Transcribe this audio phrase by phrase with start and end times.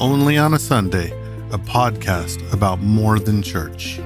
[0.00, 1.10] Only on a Sunday,
[1.50, 3.98] a podcast about more than church.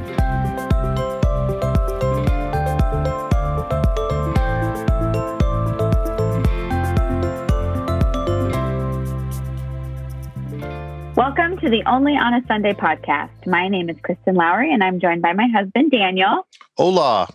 [11.14, 13.46] Welcome to the Only on a Sunday podcast.
[13.46, 16.46] My name is Kristen Lowry, and I'm joined by my husband, Daniel.
[16.78, 17.28] Hola.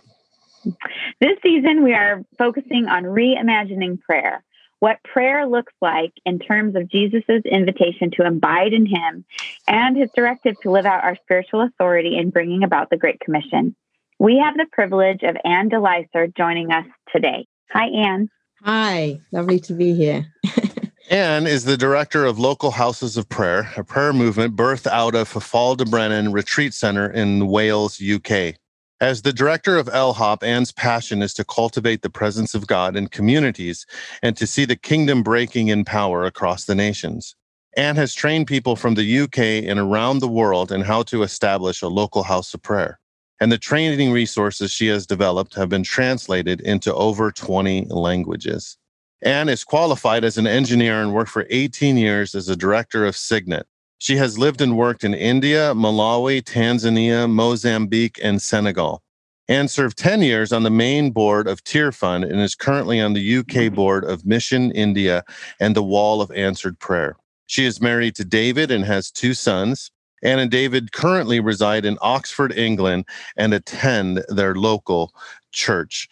[1.20, 4.42] This season, we are focusing on reimagining prayer,
[4.80, 9.24] what prayer looks like in terms of Jesus' invitation to abide in Him
[9.66, 13.74] and His directive to live out our spiritual authority in bringing about the Great Commission.
[14.18, 17.46] We have the privilege of Anne DeLicer joining us today.
[17.70, 18.28] Hi, Anne.
[18.64, 20.26] Hi, lovely to be here.
[21.10, 25.28] Anne is the director of Local Houses of Prayer, a prayer movement birthed out of
[25.28, 28.56] Ffald-y-Brenin Retreat Center in Wales, UK.
[29.00, 33.06] As the director of LHOP, Anne's passion is to cultivate the presence of God in
[33.06, 33.86] communities
[34.24, 37.36] and to see the kingdom breaking in power across the nations.
[37.76, 41.80] Anne has trained people from the UK and around the world in how to establish
[41.80, 42.98] a local house of prayer.
[43.40, 48.78] And the training resources she has developed have been translated into over 20 languages.
[49.22, 53.16] Anne is qualified as an engineer and worked for 18 years as a director of
[53.16, 53.68] Signet.
[53.98, 59.02] She has lived and worked in India, Malawi, Tanzania, Mozambique, and Senegal.
[59.50, 63.36] and served 10 years on the main board of Tearfund and is currently on the
[63.38, 65.24] UK board of Mission India
[65.58, 67.16] and the Wall of Answered Prayer.
[67.46, 69.90] She is married to David and has two sons.
[70.22, 73.06] Anne and David currently reside in Oxford, England,
[73.38, 75.14] and attend their local
[75.58, 76.08] church.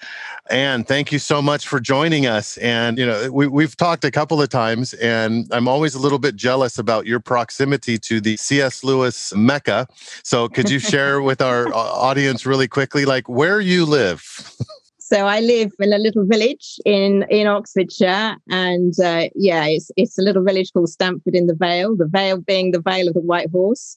[0.50, 2.56] And thank you so much for joining us.
[2.58, 6.18] And, you know, we, we've talked a couple of times, and I'm always a little
[6.18, 8.82] bit jealous about your proximity to the C.S.
[8.84, 9.86] Lewis Mecca.
[10.22, 14.22] So, could you share with our audience really quickly, like where you live?
[15.08, 20.18] So I live in a little village in in Oxfordshire, and uh, yeah, it's it's
[20.18, 21.94] a little village called Stanford in the Vale.
[21.96, 23.96] The Vale being the Vale of the White Horse,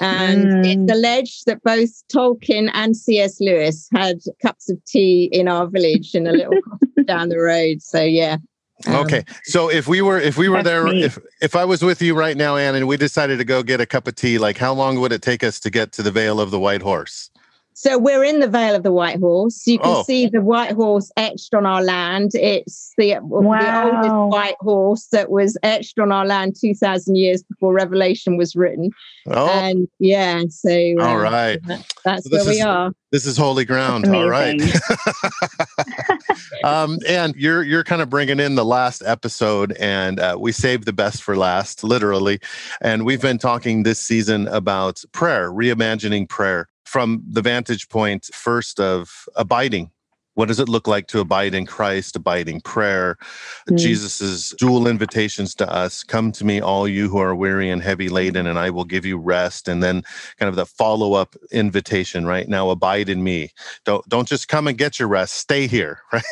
[0.00, 0.66] and mm.
[0.66, 3.40] it's alleged that both Tolkien and C.S.
[3.40, 6.58] Lewis had cups of tea in our village in a little
[7.04, 7.82] down the road.
[7.82, 8.38] So yeah.
[8.86, 11.04] Um, okay, so if we were if we were there neat.
[11.04, 13.80] if if I was with you right now, Anne, and we decided to go get
[13.80, 16.10] a cup of tea, like how long would it take us to get to the
[16.10, 17.30] Vale of the White Horse?
[17.76, 19.66] So we're in the Vale of the White Horse.
[19.66, 20.02] You can oh.
[20.04, 22.30] see the white horse etched on our land.
[22.34, 23.58] It's the, wow.
[23.58, 28.54] the oldest white horse that was etched on our land 2,000 years before Revelation was
[28.54, 28.90] written.
[29.26, 29.48] Oh.
[29.48, 31.58] And yeah, so uh, all right,
[32.04, 32.92] that's so where we are.
[33.10, 34.06] This is holy ground.
[34.06, 34.60] All right.
[36.64, 40.84] um, and you're you're kind of bringing in the last episode, and uh, we saved
[40.84, 42.38] the best for last, literally.
[42.80, 48.78] And we've been talking this season about prayer, reimagining prayer from the vantage point first
[48.78, 49.90] of abiding
[50.34, 53.16] what does it look like to abide in Christ, abiding prayer?
[53.68, 53.78] Mm.
[53.78, 58.08] Jesus's dual invitations to us come to me, all you who are weary and heavy
[58.08, 59.68] laden, and I will give you rest.
[59.68, 60.02] And then
[60.38, 62.48] kind of the follow up invitation, right?
[62.48, 63.52] Now abide in me.
[63.84, 66.22] Don't, don't just come and get your rest, stay here, right?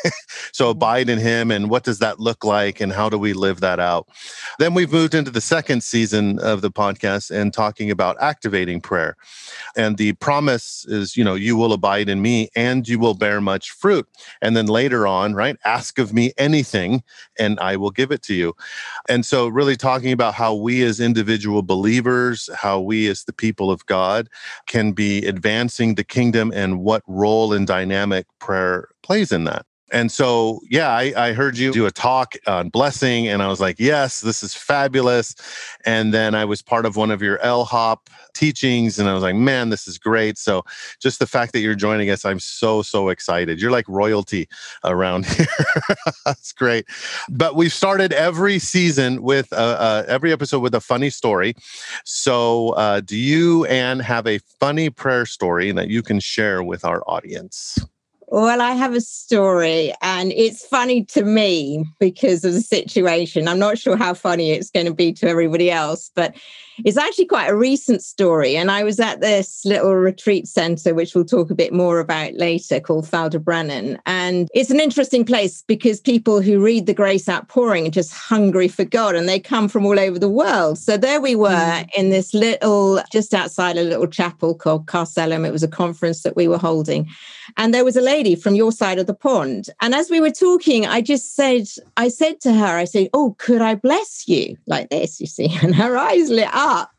[0.51, 0.71] so hmm.
[0.71, 1.49] abide in him.
[1.49, 2.81] And what does that look like?
[2.81, 4.07] And how do we live that out?
[4.59, 9.15] Then we've moved into the second season of the podcast and talking about activating prayer.
[9.77, 13.39] And the promise is, you know, you will abide in me and you will bear
[13.39, 14.07] much fruit fruit.
[14.41, 17.03] And then later on, right, ask of me anything
[17.37, 18.55] and I will give it to you.
[19.09, 23.71] And so, really talking about how we as individual believers, how we as the people
[23.71, 24.29] of God
[24.67, 29.65] can be advancing the kingdom and what role and dynamic prayer plays in that.
[29.93, 33.61] And so, yeah, I, I, heard you do a talk on blessing, and I was
[33.61, 35.35] like, yes, this is fabulous.
[35.85, 37.99] And then I was part of one of your LHOP
[38.33, 40.39] teachings, and I was like, man, this is great.
[40.39, 40.63] So,
[40.99, 43.61] just the fact that you're joining us, I'm so, so excited.
[43.61, 44.49] You're like royalty
[44.83, 45.45] around here.
[46.25, 46.87] That's great.
[47.29, 51.53] But we've started every season with uh, uh, every episode with a funny story.
[52.03, 56.83] So, uh, do you, Anne, have a funny prayer story that you can share with
[56.83, 57.77] our audience?
[58.27, 63.47] Well, I have a story, and it's funny to me because of the situation.
[63.47, 66.35] I'm not sure how funny it's going to be to everybody else, but
[66.83, 68.55] it's actually quite a recent story.
[68.55, 72.33] And I was at this little retreat center, which we'll talk a bit more about
[72.33, 73.99] later, called Ffald-y-Brenin.
[74.05, 78.67] And it's an interesting place because people who read the Grace Outpouring are just hungry
[78.67, 80.77] for God and they come from all over the world.
[80.77, 81.89] So there we were mm.
[81.95, 85.45] in this little, just outside a little chapel called Carcellum.
[85.45, 87.07] It was a conference that we were holding.
[87.57, 89.69] And there was a lady from your side of the pond.
[89.81, 91.67] And as we were talking, I just said,
[91.97, 94.57] I said to her, I said, Oh, could I bless you?
[94.65, 95.49] Like this, you see.
[95.63, 96.91] And her eyes lit up up.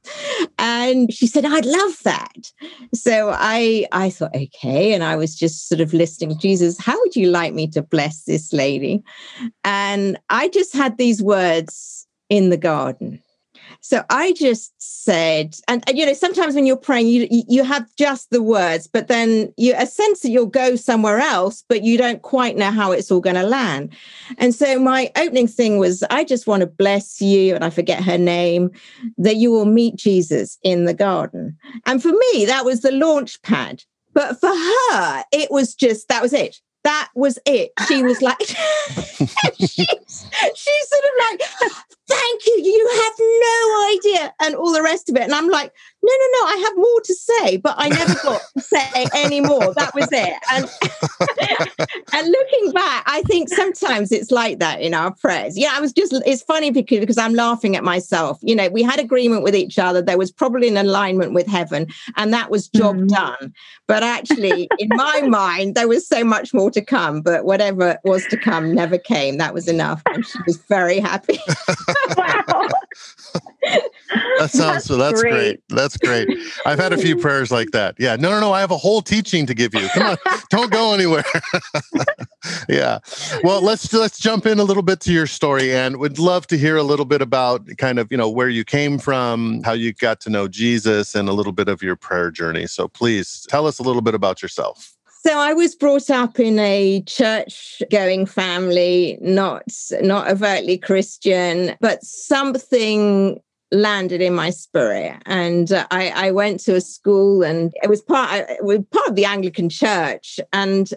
[0.59, 2.53] And she said, I'd love that.
[2.93, 4.93] So I I thought, okay.
[4.93, 8.25] And I was just sort of listening, Jesus, how would you like me to bless
[8.25, 9.03] this lady?
[9.65, 13.21] And I just had these words in the garden.
[13.85, 17.87] So I just said, and, and, you know, sometimes when you're praying, you you have
[17.97, 21.99] just the words, but then you a sense that you'll go somewhere else, but you
[21.99, 23.95] don't quite know how it's all going to land.
[24.39, 28.03] And so my opening thing was, I just want to bless you, and I forget
[28.03, 28.71] her name,
[29.19, 31.55] that you will meet Jesus in the garden.
[31.85, 33.83] And for me, that was the launch pad.
[34.15, 37.73] But for her, it was just that was it that was it.
[37.89, 38.41] She was like,
[39.59, 41.41] she's, she's sort of like,
[42.09, 42.61] thank you.
[42.63, 44.35] You have no idea.
[44.41, 45.23] And all the rest of it.
[45.23, 45.73] And I'm like,
[46.03, 49.41] no, no, no, I have more to say, but I never got to say any
[49.41, 49.73] more.
[49.75, 50.35] That was it.
[50.53, 50.69] And,
[52.13, 55.57] and looking back, I think sometimes it's like that in our prayers.
[55.57, 58.39] Yeah, I was just, it's funny because, because I'm laughing at myself.
[58.43, 60.03] You know, we had agreement with each other.
[60.03, 61.87] There was probably an alignment with heaven,
[62.17, 63.09] and that was job mm.
[63.09, 63.55] done.
[63.87, 68.27] But actually, in my mind, there was so much more to come, but whatever was
[68.27, 69.39] to come never came.
[69.39, 70.03] That was enough.
[70.07, 71.39] And she was very happy.
[72.17, 72.69] wow.
[74.39, 75.33] that sounds so that's great.
[75.33, 75.61] great.
[75.69, 76.29] That's great.
[76.67, 77.97] I've had a few prayers like that.
[77.99, 78.17] Yeah.
[78.17, 78.53] No, no, no.
[78.53, 79.89] I have a whole teaching to give you.
[79.89, 80.17] Come on.
[80.51, 81.25] Don't go anywhere.
[82.69, 82.99] yeah.
[83.43, 86.59] Well, let's let's jump in a little bit to your story and would love to
[86.59, 89.93] hear a little bit about kind of, you know, where you came from, how you
[89.93, 92.67] got to know Jesus and a little bit of your prayer journey.
[92.67, 94.94] So please tell us a little bit about yourself.
[95.27, 99.65] So I was brought up in a church going family, not
[100.03, 103.41] not overtly Christian, but something
[103.73, 108.03] landed in my spirit and uh, I, I went to a school and it was
[108.03, 110.93] part it was part of the Anglican church and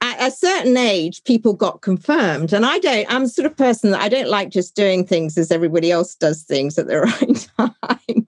[0.00, 2.52] at a certain age, people got confirmed.
[2.52, 5.38] And I don't, I'm the sort of person that I don't like just doing things
[5.38, 7.00] as everybody else does things at the
[7.58, 8.26] right time.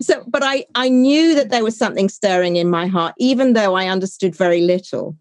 [0.00, 3.74] So, but I, I knew that there was something stirring in my heart, even though
[3.74, 5.16] I understood very little.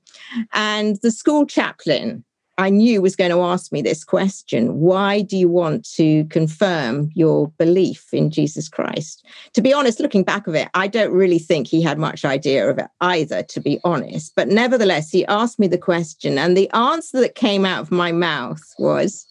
[0.53, 2.23] And the school chaplain
[2.59, 7.09] I knew was going to ask me this question Why do you want to confirm
[7.15, 9.25] your belief in Jesus Christ?
[9.53, 12.69] To be honest, looking back of it, I don't really think he had much idea
[12.69, 14.33] of it either, to be honest.
[14.35, 18.11] But nevertheless, he asked me the question, and the answer that came out of my
[18.11, 19.25] mouth was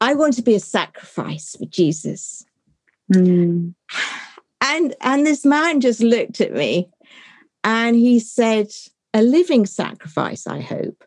[0.00, 2.46] I want to be a sacrifice for Jesus.
[3.12, 3.74] Mm.
[4.62, 6.88] And, and this man just looked at me
[7.64, 8.70] and he said,
[9.12, 11.04] A living sacrifice, I hope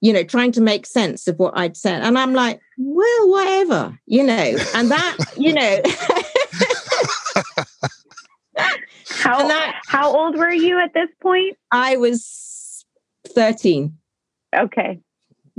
[0.00, 2.02] you know, trying to make sense of what I'd said.
[2.02, 5.82] And I'm like, well, whatever, you know, and that, you know.
[9.08, 11.58] how, that, how old were you at this point?
[11.70, 12.84] I was
[13.28, 13.96] 13.
[14.56, 15.00] Okay.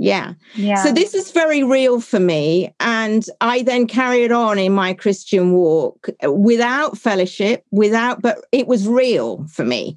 [0.02, 0.34] Yeah.
[0.56, 0.82] Yeah.
[0.82, 2.74] So this is very real for me.
[2.80, 8.88] And I then carried on in my Christian walk without fellowship, without, but it was
[8.88, 9.96] real for me.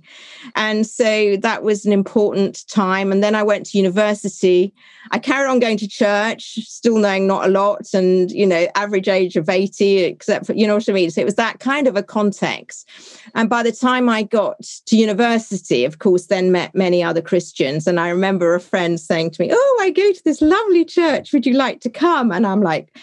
[0.56, 3.12] And so that was an important time.
[3.12, 4.76] And then I went to university.
[5.12, 9.08] I carried on going to church, still knowing not a lot, and, you know, average
[9.08, 11.12] age of 80, except for, you know what I mean?
[11.12, 12.88] So it was that kind of a context.
[13.36, 17.88] And by the time I got to university, of course, then met many other Christians.
[17.88, 21.34] And I remember a friend saying to me, Oh, I go to this lovely church.
[21.34, 22.32] Would you like to come?
[22.32, 22.96] And I'm like,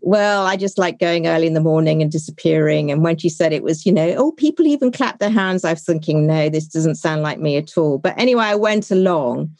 [0.00, 2.90] well, I just like going early in the morning and disappearing.
[2.90, 5.72] And when she said it was, you know, oh, people even clap their hands, I
[5.72, 7.98] was thinking, no, this doesn't sound like me at all.
[7.98, 9.50] But anyway, I went along.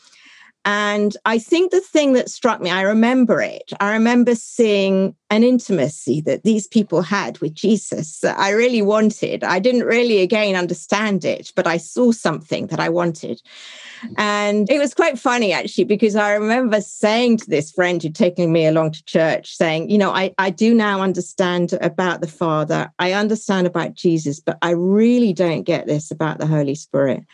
[0.65, 3.73] And I think the thing that struck me, I remember it.
[3.81, 9.45] I remember seeing an intimacy that these people had with Jesus that I really wanted.
[9.45, 13.41] I didn't really, again, understand it, but I saw something that I wanted.
[14.17, 18.53] And it was quite funny actually, because I remember saying to this friend who'd taken
[18.53, 22.91] me along to church, saying, you know, I, I do now understand about the Father,
[22.99, 27.25] I understand about Jesus, but I really don't get this about the Holy Spirit.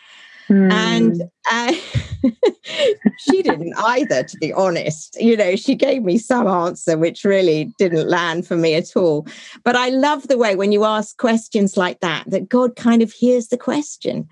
[0.49, 0.71] Mm.
[0.71, 1.73] And uh,
[3.17, 5.19] she didn't either, to be honest.
[5.19, 9.27] You know, she gave me some answer which really didn't land for me at all.
[9.63, 13.11] But I love the way when you ask questions like that, that God kind of
[13.11, 14.27] hears the question.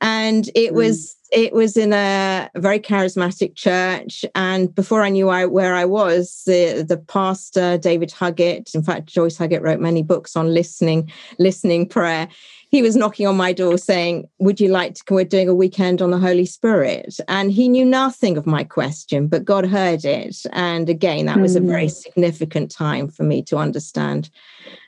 [0.00, 0.76] And it mm.
[0.76, 5.84] was it was in a very charismatic church and before i knew I, where i
[5.84, 11.08] was the, the pastor david huggett in fact joyce huggett wrote many books on listening
[11.38, 12.28] listening prayer
[12.70, 15.02] he was knocking on my door saying, Would you like to?
[15.10, 17.18] We're doing a weekend on the Holy Spirit.
[17.28, 20.36] And he knew nothing of my question, but God heard it.
[20.52, 21.58] And again, that was mm.
[21.58, 21.88] a very hmm.
[21.88, 24.30] significant time for me to understand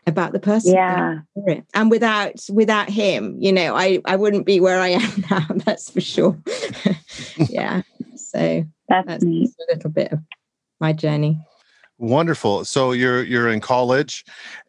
[0.06, 0.74] about the person.
[0.74, 1.18] Yeah.
[1.74, 5.90] And without without him, you know, I, I wouldn't be where I am now, that's
[5.90, 6.36] for sure.
[7.36, 7.82] yeah.
[8.16, 10.20] So that's, that's a little bit of
[10.80, 11.38] my journey.
[12.02, 12.64] Wonderful.
[12.64, 14.24] So you're you're in college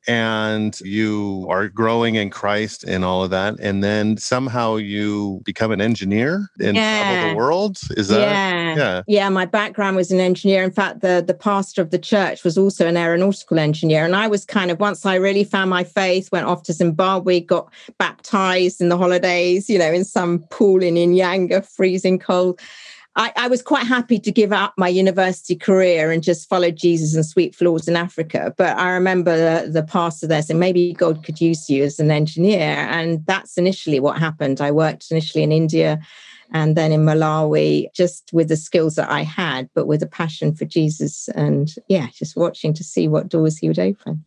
[0.08, 5.72] and you are growing in Christ and all of that and then somehow you become
[5.72, 7.02] an engineer and Yeah.
[7.02, 7.80] travel the world.
[7.98, 8.76] Is that yeah.
[8.76, 9.02] yeah.
[9.08, 10.62] Yeah, my background was an engineer.
[10.64, 14.06] In fact, the the pastor of the church was also an aeronautical engineer.
[14.06, 17.40] And I was kind of once I really found my faith, went off to Zimbabwe,
[17.40, 22.60] got baptized in the holidays, you know, in some pool in Inyanga, freezing cold.
[23.16, 27.14] I, I was quite happy to give up my university career and just follow Jesus
[27.16, 28.54] and sweep floors in Africa.
[28.58, 32.10] But I remember the, the pastor there saying, maybe God could use you as an
[32.10, 32.60] engineer.
[32.60, 34.62] And that's initially what happened.
[34.62, 36.00] I worked initially in India
[36.52, 40.56] and then in Malawi, just with the skills that I had, but with a passion
[40.56, 44.24] for Jesus and yeah, just watching to see what doors he would open.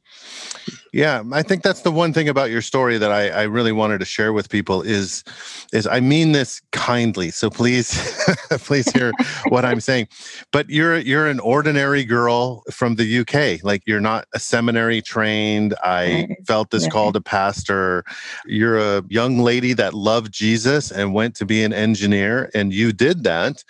[0.92, 3.98] Yeah, I think that's the one thing about your story that I, I really wanted
[3.98, 5.24] to share with people is
[5.72, 7.30] is I mean this kindly.
[7.30, 7.90] So please
[8.50, 9.12] please hear
[9.48, 10.08] what I'm saying.
[10.52, 13.62] But you're you're an ordinary girl from the UK.
[13.64, 15.74] Like you're not a seminary trained.
[15.82, 16.92] I felt this Right.
[16.92, 18.04] call to pastor.
[18.46, 22.92] You're a young lady that loved Jesus and went to be an engineer and you
[22.92, 23.64] did that.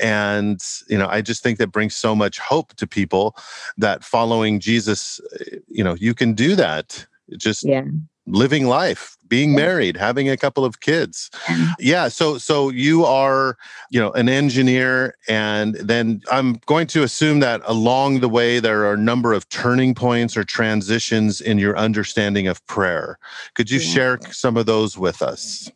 [0.00, 3.36] And you know, I just think that brings so much hope to people
[3.78, 7.06] that following Jesus, eh, you know, you can do that.
[7.36, 7.84] Just Yeah.
[8.28, 11.30] living life, being married, having a couple of kids.
[11.48, 11.74] Yeah.
[11.78, 13.56] Yeah, so so you are,
[13.90, 18.84] you know, an engineer and then I'm going to assume that along the way there
[18.84, 23.18] are a number of turning points or transitions in your understanding of prayer.
[23.54, 23.94] Could you Yeah.
[23.94, 25.70] share some of those with us?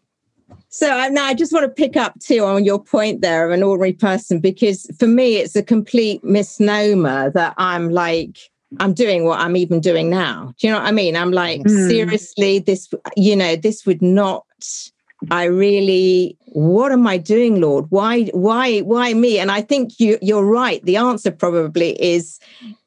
[0.71, 3.53] So uh, now I just want to pick up too on your point there of
[3.53, 9.25] an ordinary person, because for me, it's a complete misnomer that I'm like, I'm doing
[9.25, 10.55] what I'm even doing now.
[10.59, 11.17] Do you know what I mean?
[11.17, 11.89] I'm like, Mm.
[11.89, 14.45] seriously, this, you know, this would not,
[15.31, 17.87] I really, what am I doing, Lord?
[17.91, 19.39] Why, why, why me?
[19.39, 20.83] And I think you, you're right.
[20.85, 22.39] The answer probably is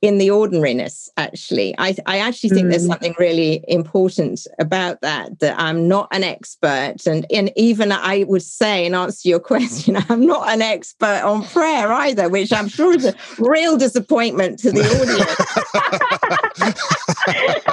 [0.02, 1.76] in the ordinariness, actually.
[1.78, 2.88] I, I actually think there's Mm.
[2.94, 7.06] something really important about that, that I'm not an expert.
[7.06, 11.22] And, and even I would say, in answer to your question, I'm not an expert
[11.24, 15.38] on prayer either, which I'm sure is a real disappointment to the audience.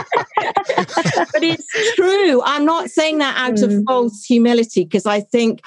[1.33, 2.43] but it's true.
[2.45, 3.85] I'm not saying that out of Mm.
[3.87, 5.61] false humility because I think,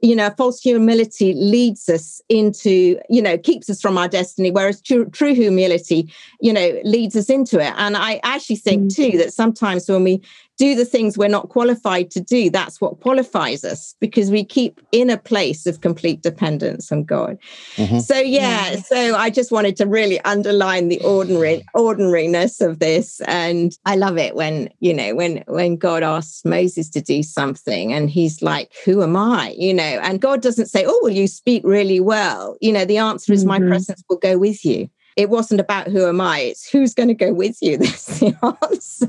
[0.00, 4.80] you know, false humility leads us into, you know, keeps us from our destiny, whereas
[4.80, 7.72] true, true humility, you know, leads us into it.
[7.76, 10.22] And I actually think too that sometimes when we
[10.60, 14.78] do the things we're not qualified to do, that's what qualifies us because we keep
[14.92, 17.38] in a place of complete dependence on God.
[17.78, 18.02] Mhm.
[18.02, 18.82] So yeah, Yeah.
[18.82, 24.18] so I just wanted to really underline the ordinary ordinariness of this, and I love
[24.18, 28.68] it when you know when when God asks Moses to do something, and he's like,
[28.84, 32.56] "Who am I?" You know, and God doesn't say, "Oh, well, you speak really well."
[32.60, 33.68] You know, the answer is, "My Mhm.
[33.68, 34.90] presence will go with you."
[35.20, 37.76] It wasn't about who am I; it's who's going to go with you.
[37.78, 39.06] this the answer.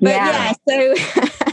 [0.00, 0.94] But yeah, Yeah.
[0.94, 0.94] so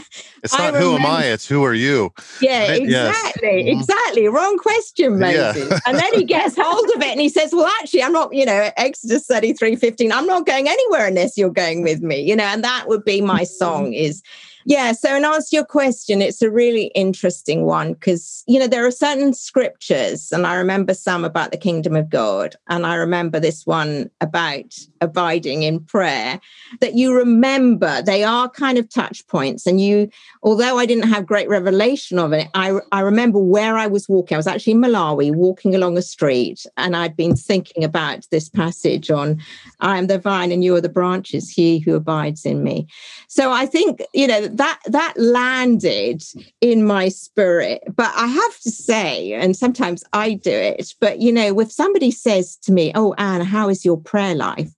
[0.44, 2.12] It's I not who am I, it's who are you?
[2.40, 2.88] Yeah, Right?
[2.88, 3.08] Yes.
[3.16, 3.80] exactly, Mhm.
[3.80, 4.28] exactly.
[4.28, 5.52] Wrong question, Yeah.
[5.52, 5.80] Moses.
[5.84, 8.46] and then he gets hold of it and he says, Well, actually, I'm not, you
[8.46, 12.44] know, Exodus 33 15, I'm not going anywhere unless you're going with me, you know,
[12.44, 14.22] and that would be my song is
[14.68, 14.92] yeah.
[14.92, 18.86] So in answer to your question, it's a really interesting one because you know there
[18.86, 23.40] are certain scriptures, and I remember some about the kingdom of God, and I remember
[23.40, 26.38] this one about abiding in prayer
[26.80, 30.10] that you remember they are kind of touch points and you
[30.42, 34.34] although I didn't have great revelation of it, I, I remember where I was walking.
[34.34, 38.48] I was actually in Malawi walking along a street, and I'd been thinking about this
[38.48, 39.40] passage on
[39.80, 42.86] I am the vine and you are the branches, he who abides in me.
[43.28, 46.22] So I think, you know, that that landed
[46.60, 47.82] in my spirit.
[47.96, 52.10] But I have to say, and sometimes I do it, but you know, if somebody
[52.10, 54.70] says to me, Oh, Anne, how is your prayer life?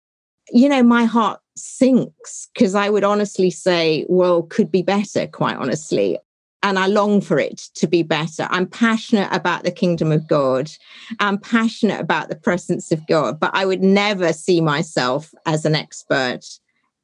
[0.53, 5.57] you know, my heart sinks because I would honestly say, well, could be better, quite
[5.57, 6.19] honestly.
[6.63, 8.47] And I long for it to be better.
[8.51, 10.71] I'm passionate about the kingdom of God.
[11.19, 15.75] I'm passionate about the presence of God, but I would never see myself as an
[15.75, 16.45] expert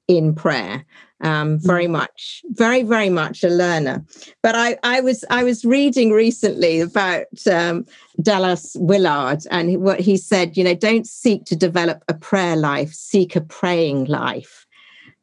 [0.09, 0.85] in prayer.
[1.23, 4.05] Um, very much, very, very much a learner.
[4.43, 7.87] But I, I was, I was reading recently about um,
[8.21, 10.59] Dallas Willard and what he said.
[10.59, 14.67] You know, don't seek to develop a prayer life; seek a praying life.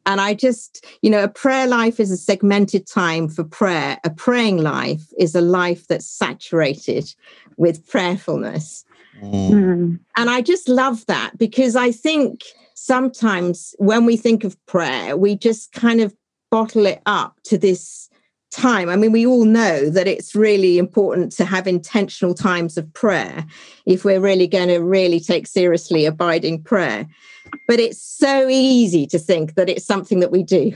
[0.06, 4.00] And I just, you know, a prayer life is a segmented time for prayer.
[4.04, 7.14] A praying life is a life that's saturated
[7.58, 8.84] with prayerfulness.
[9.22, 9.50] Mm.
[9.52, 10.00] Mm.
[10.18, 12.42] And I just love that because I think
[12.84, 16.14] sometimes when we think of prayer, we just kind of
[16.52, 18.10] bottle it up to this
[18.52, 18.90] time.
[18.90, 23.46] I mean, we all know that it's really important to have intentional times of prayer
[23.86, 27.08] if we're really going to really take seriously abiding prayer.
[27.70, 30.76] But it's so easy to think that it's something that we do.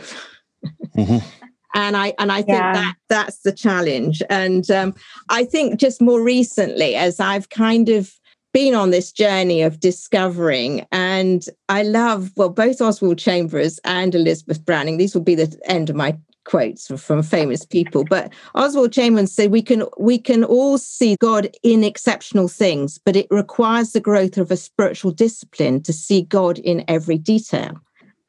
[0.96, 1.18] Mm-hmm.
[1.76, 2.74] and I and I think yeah.
[2.74, 4.24] that that's the challenge.
[4.30, 4.96] And um,
[5.28, 8.14] I think just more recently, as I've kind of
[8.58, 14.66] been on this journey of discovering and i love well both oswald chambers and elizabeth
[14.66, 19.32] browning these will be the end of my quotes from famous people but oswald chambers
[19.32, 24.00] said we can we can all see god in exceptional things but it requires the
[24.00, 27.80] growth of a spiritual discipline to see god in every detail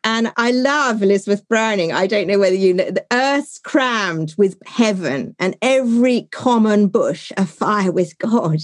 [0.05, 1.93] and I love Elizabeth Browning.
[1.93, 7.33] I don't know whether you know the earth's crammed with heaven and every common bush
[7.37, 8.61] afire with God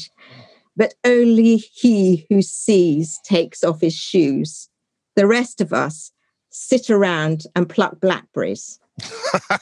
[0.76, 4.68] but only he who sees takes off his shoes.
[5.16, 6.10] The rest of us
[6.50, 8.78] sit around and pluck blackberries.
[9.40, 9.58] and,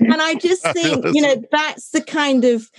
[0.00, 2.70] and I just think, you know, that's the kind of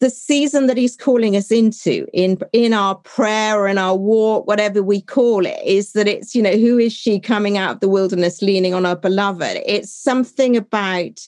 [0.00, 4.48] the season that he's calling us into in in our prayer or in our walk
[4.48, 7.80] whatever we call it is that it's you know who is she coming out of
[7.80, 11.20] the wilderness leaning on her beloved it's something about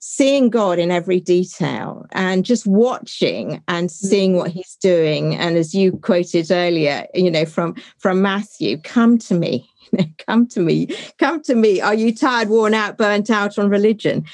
[0.00, 3.92] seeing God in every detail and just watching and mm.
[3.92, 5.34] seeing what he's doing.
[5.36, 9.68] And as you quoted earlier, you know, from from Matthew, come to me,
[10.26, 10.88] come to me,
[11.18, 11.80] come to me.
[11.80, 14.24] Are you tired, worn out, burnt out on religion?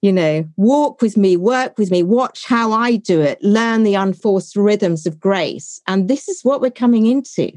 [0.00, 3.94] You know, walk with me, work with me, watch how I do it, learn the
[3.94, 5.80] unforced rhythms of grace.
[5.86, 7.52] And this is what we're coming into.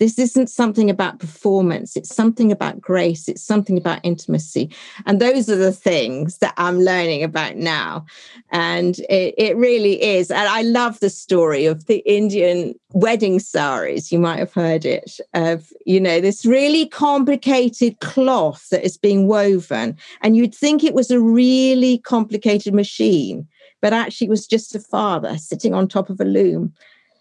[0.00, 1.96] This isn't something about performance.
[1.96, 3.28] It's something about grace.
[3.28, 4.70] It's something about intimacy.
[5.06, 8.04] And those are the things that I'm learning about now.
[8.50, 10.32] And it, it really is.
[10.32, 14.10] And I love the story of the Indian wedding saris.
[14.10, 19.28] You might have heard it of, you know, this really complicated cloth that is being
[19.28, 19.96] woven.
[20.22, 23.46] And you'd think it was a really complicated machine,
[23.80, 26.72] but actually it was just a father sitting on top of a loom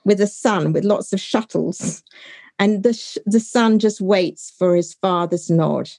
[0.06, 2.04] with a son with lots of shuttles
[2.60, 5.90] and the sh- the son just waits for his father's nod.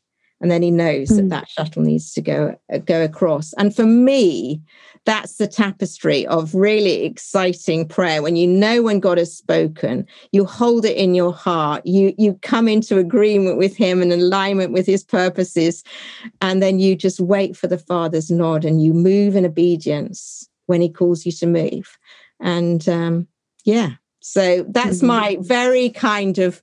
[0.40, 1.16] And then he knows mm.
[1.16, 1.28] that hmm.
[1.28, 3.52] that shuttle needs to go uh, go across.
[3.54, 4.60] And for me
[5.06, 8.22] that's the tapestry of really exciting prayer.
[8.22, 11.86] When you know when god has spoken you hold it in your heart.
[11.86, 15.82] You you come into agreement with him and alignment with his purposes.
[16.40, 20.80] And then you just wait for the father's nod and you move in obedience when
[20.80, 21.98] he calls you to move.
[22.40, 23.28] And um,
[23.64, 23.92] yeah
[24.26, 25.06] so that's mm-hmm.
[25.06, 26.62] my very kind of,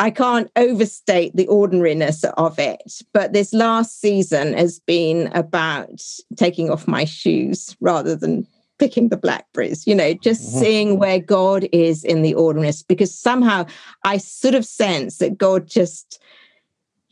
[0.00, 3.02] I can't overstate the ordinariness of it.
[3.12, 6.02] But this last season has been about
[6.36, 10.58] taking off my shoes rather than picking the blackberries, you know, just mm-hmm.
[10.58, 13.64] seeing where God is in the ordinariness, because somehow
[14.04, 16.20] I sort of sense that God just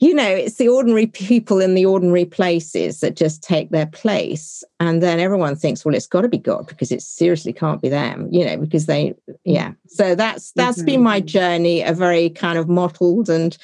[0.00, 4.64] you know, it's the ordinary people in the ordinary places that just take their place.
[4.80, 7.90] And then everyone thinks, well, it's got to be God because it seriously can't be
[7.90, 9.72] them, you know, because they, yeah.
[9.88, 10.86] So that's that's mm-hmm.
[10.86, 13.58] been my journey, a very kind of mottled and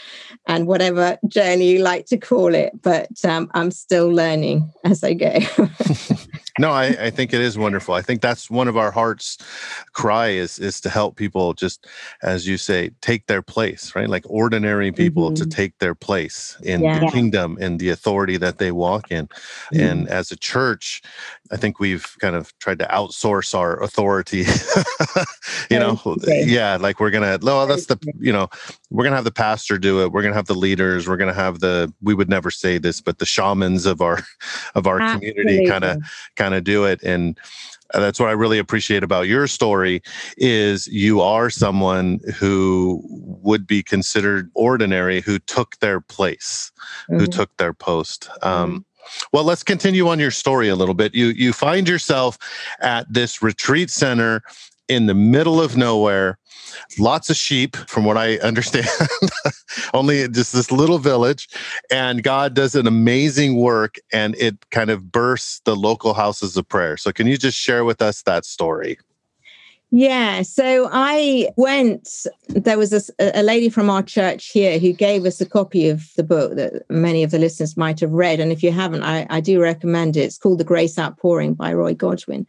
[0.46, 2.82] and whatever journey you like to call it.
[2.82, 5.38] But um, I'm still learning as I go.
[6.58, 7.94] no, I, I think it is wonderful.
[7.94, 9.38] I think that's one of our hearts'
[9.92, 11.86] cry is is to help people just,
[12.22, 14.08] as you say, take their place, right?
[14.08, 15.42] Like ordinary people mm-hmm.
[15.42, 16.98] to take their place in yeah.
[16.98, 19.26] the kingdom and the authority that they walk in.
[19.26, 19.80] Mm-hmm.
[19.80, 21.02] And as a church,
[21.50, 24.44] I think we've kind of tried to outsource our authority.
[25.70, 27.38] you know, yeah, like we're gonna.
[27.42, 28.48] No, that's the you know,
[28.90, 30.12] we're gonna have the pastor do it.
[30.12, 31.08] We're gonna have the leaders.
[31.08, 31.92] We're gonna have the.
[32.02, 34.20] We would never say this, but the shamans of our
[34.74, 35.42] of our Absolutely.
[35.42, 36.02] community kind of
[36.36, 37.38] kind of do it and
[37.94, 40.02] that's what I really appreciate about your story
[40.36, 43.02] is you are someone who
[43.42, 46.72] would be considered ordinary who took their place,
[47.10, 47.20] mm-hmm.
[47.20, 48.28] who took their post.
[48.42, 48.78] Um, mm-hmm.
[49.32, 51.14] Well, let's continue on your story a little bit.
[51.14, 52.38] You you find yourself
[52.80, 54.42] at this retreat center
[54.88, 56.38] in the middle of nowhere,
[56.98, 58.88] lots of sheep, from what I understand,
[59.94, 61.48] only just this little village.
[61.90, 66.68] And God does an amazing work and it kind of bursts the local houses of
[66.68, 66.96] prayer.
[66.96, 68.98] So, can you just share with us that story?
[69.92, 72.26] Yeah, so I went.
[72.48, 76.10] There was a, a, lady from our church here who gave us a copy of
[76.16, 78.40] the book that many of the listeners might have read.
[78.40, 80.22] And if you haven't, I, I do recommend it.
[80.22, 82.48] It's called The Grace Outpouring by Roy Godwin.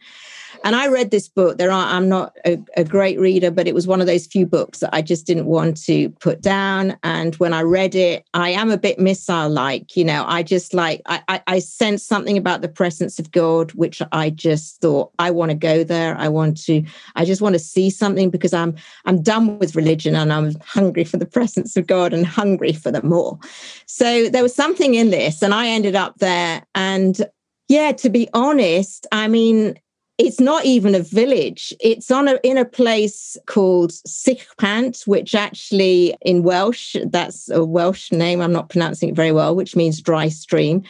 [0.64, 1.58] And I read this book.
[1.58, 4.46] There are, I'm not a, a, great reader, but it was one of those few
[4.46, 6.96] books that I just didn't want to put down.
[7.02, 10.74] And when I read it, I am a bit missile like, you know, I just
[10.74, 15.12] like, I, I, I sensed something about the presence of God, which I just thought,
[15.18, 16.16] I want to go there.
[16.16, 16.82] I want to,
[17.16, 21.04] I just want to see something because I'm, I'm done with religion and I'm hungry
[21.04, 23.38] for the presence of God and hungry for the more.
[23.86, 26.64] So there was something in this, and I ended up there.
[26.74, 27.20] And
[27.68, 29.78] yeah, to be honest, I mean,
[30.18, 31.72] it's not even a village.
[31.80, 38.10] It's on a in a place called Sychpant, which actually in Welsh, that's a Welsh
[38.10, 38.40] name.
[38.40, 40.82] I'm not pronouncing it very well, which means dry stream.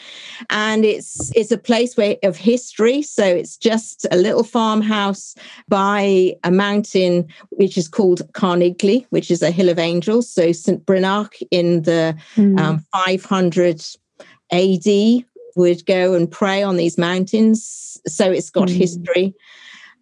[0.49, 3.03] And it's it's a place where of history.
[3.03, 5.35] So it's just a little farmhouse
[5.69, 10.31] by a mountain which is called Carningli, which is a hill of angels.
[10.31, 10.85] So St.
[10.87, 12.59] Brynach in the mm.
[12.59, 13.85] um, 500
[14.53, 15.25] AD
[15.59, 18.01] would go and pray on these mountains.
[18.07, 18.77] So it's got mm.
[18.77, 19.35] history.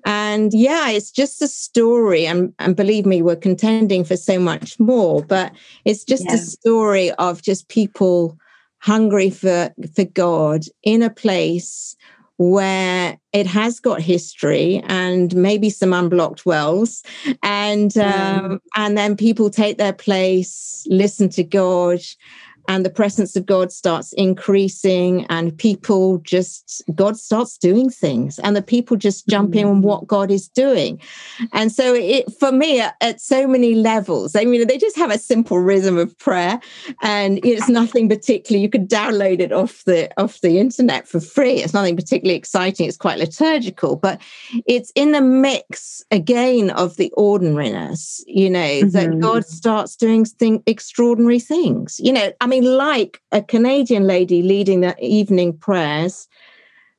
[0.05, 2.27] And yeah, it's just a story.
[2.27, 5.53] And, and believe me, we're contending for so much more, but
[5.85, 6.35] it's just yeah.
[6.35, 8.39] a story of just people
[8.79, 11.97] hungry for, for God in a place
[12.37, 17.03] where it has got history and maybe some unblocked wells
[17.43, 18.61] and um, mm.
[18.77, 21.99] and then people take their place listen to god
[22.69, 28.57] and the presence of God starts increasing, and people just, God starts doing things, and
[28.57, 29.59] the people just jump mm-hmm.
[29.61, 31.01] in on what God is doing.
[31.53, 35.11] And so, it for me, at, at, so many levels, I mean, they just have
[35.11, 36.61] a simple rhythm of prayer,
[37.03, 38.63] and it's nothing particularly.
[38.63, 41.63] You could download it off the off the internet for free.
[41.63, 42.87] It's nothing particularly exciting.
[42.87, 44.21] It's quite liturgical, but
[44.67, 48.25] it's in the mix again of the ordinariness.
[48.27, 48.91] You know mm-hmm.
[48.91, 51.99] that God starts doing thing, extraordinary things.
[52.01, 56.29] You know, I mean mean, like a Canadian lady leading the evening prayers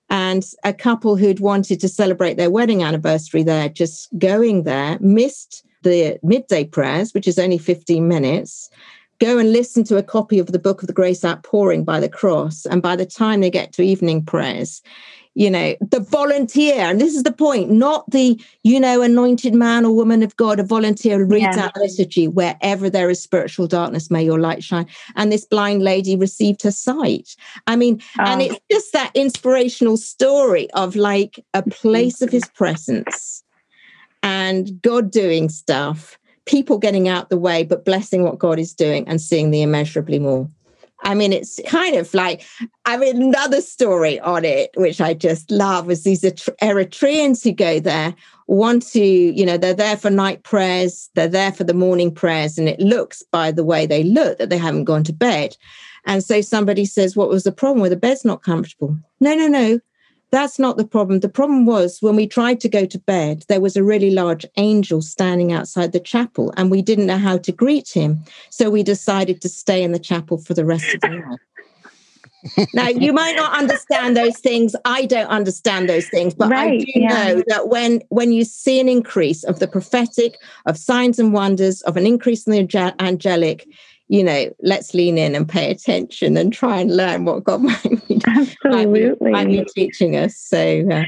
[0.10, 5.66] and a couple who'd wanted to celebrate their wedding anniversary there, just going there, missed
[5.84, 8.70] the midday prayers, which is only 15 minutes,
[9.20, 12.10] go and listen to a copy of the Book of the Grace Outpouring by the
[12.10, 12.66] Cross.
[12.66, 14.82] And by the time they get to evening prayers,
[15.38, 19.86] you know, the volunteer, and this is the point, not the, you know, anointed man
[19.86, 21.66] or woman of God, a volunteer reads yeah.
[21.66, 24.88] out liturgy wherever there is spiritual darkness, may your light shine.
[25.16, 27.36] And this blind lady received her sight.
[27.68, 28.24] I mean, oh.
[28.24, 31.70] and it's just that inspirational story of like a mm-hmm.
[31.70, 33.44] place of his presence
[34.24, 39.08] and God doing stuff, people getting out the way, but blessing what God is doing
[39.08, 40.50] and seeing the immeasurably more.
[41.04, 42.44] I mean, it's kind of like,
[42.86, 47.80] I mean, another story on it, which I just love, is these Eritreans who go
[47.80, 48.16] there
[48.48, 52.58] want to, you know, they're there for night prayers, they're there for the morning prayers,
[52.58, 55.56] and it looks by the way they look that they haven't gone to bed.
[56.06, 57.82] And so somebody says, What was the problem?
[57.82, 58.98] Well, the bed's not comfortable.
[59.20, 59.80] No, no, no.
[60.30, 61.22] That's not the problem.
[61.22, 64.46] The problem was when we tried to go to bed, there was a really large
[64.58, 68.24] angel standing outside the chapel, and we didn't know how to greet him.
[68.50, 71.40] So we decided to stay in the chapel for the rest of the night.
[72.74, 76.78] now you might not understand those things i don't understand those things but right, i
[76.78, 77.08] do yeah.
[77.08, 80.38] know that when when you see an increase of the prophetic
[80.68, 83.68] of signs and wonders of an increase in the angelic
[84.10, 88.08] you know, let's lean in and pay attention and try and learn what God might
[88.08, 89.32] be, Absolutely.
[89.32, 90.38] Might be, might be teaching us.
[90.38, 91.04] So, uh,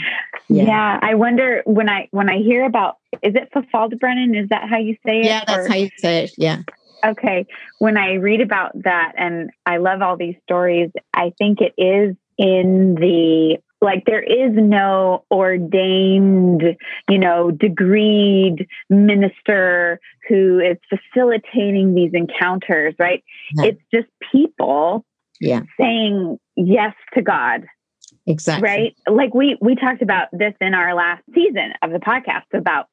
[0.49, 0.63] yeah.
[0.63, 0.99] yeah.
[1.01, 4.35] I wonder when I when I hear about is it Fafald Brennan?
[4.35, 5.25] Is that how you say it?
[5.25, 5.69] Yeah, that's or?
[5.69, 6.31] how you say it.
[6.37, 6.61] Yeah.
[7.05, 7.45] Okay.
[7.77, 12.15] When I read about that, and I love all these stories, I think it is
[12.37, 16.63] in the like there is no ordained
[17.09, 23.23] you know degreed minister who is facilitating these encounters right?
[23.55, 23.65] Yeah.
[23.65, 25.05] it's just people
[25.39, 25.61] yeah.
[25.77, 27.65] saying yes to god
[28.29, 28.69] exactly.
[28.69, 28.95] right?
[29.07, 32.87] Like we we talked about this in our last season of the podcast about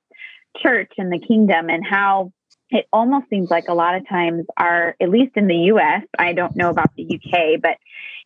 [0.63, 2.33] church and the kingdom and how
[2.71, 6.33] it almost seems like a lot of times are at least in the US I
[6.33, 7.77] don't know about the UK but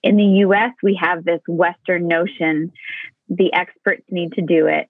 [0.02, 2.72] in the US, we have this Western notion
[3.28, 4.88] the experts need to do it.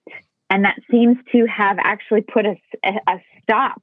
[0.49, 3.83] And that seems to have actually put a, a stop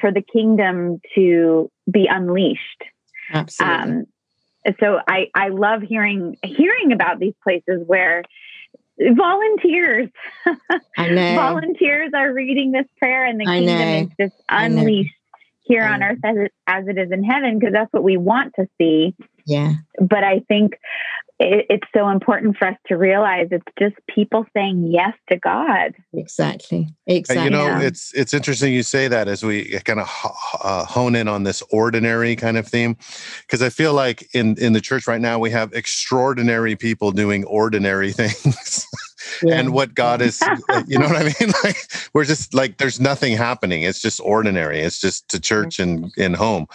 [0.00, 2.84] for the kingdom to be unleashed.
[3.32, 3.76] Absolutely.
[3.76, 4.04] Um,
[4.80, 8.22] so I, I love hearing hearing about these places where
[8.98, 10.08] volunteers
[10.96, 13.98] volunteers are reading this prayer and the I kingdom know.
[13.98, 15.14] is just unleashed
[15.64, 18.54] here on earth as it, as it is in heaven because that's what we want
[18.54, 19.14] to see
[19.46, 19.74] yeah.
[20.00, 20.78] But I think
[21.40, 25.94] it, it's so important for us to realize it's just people saying yes to God.
[26.12, 26.88] Exactly.
[27.06, 27.44] Exactly.
[27.44, 30.08] You know, it's it's interesting you say that as we kind of
[30.62, 32.96] uh, hone in on this ordinary kind of theme,
[33.42, 37.44] because I feel like in in the church right now we have extraordinary people doing
[37.44, 38.86] ordinary things.
[39.42, 39.54] Yeah.
[39.54, 41.52] and what God is, uh, you know what I mean?
[41.64, 41.76] Like
[42.12, 43.82] we're just like there's nothing happening.
[43.82, 44.80] It's just ordinary.
[44.80, 46.20] It's just to church and mm-hmm.
[46.20, 46.66] in home.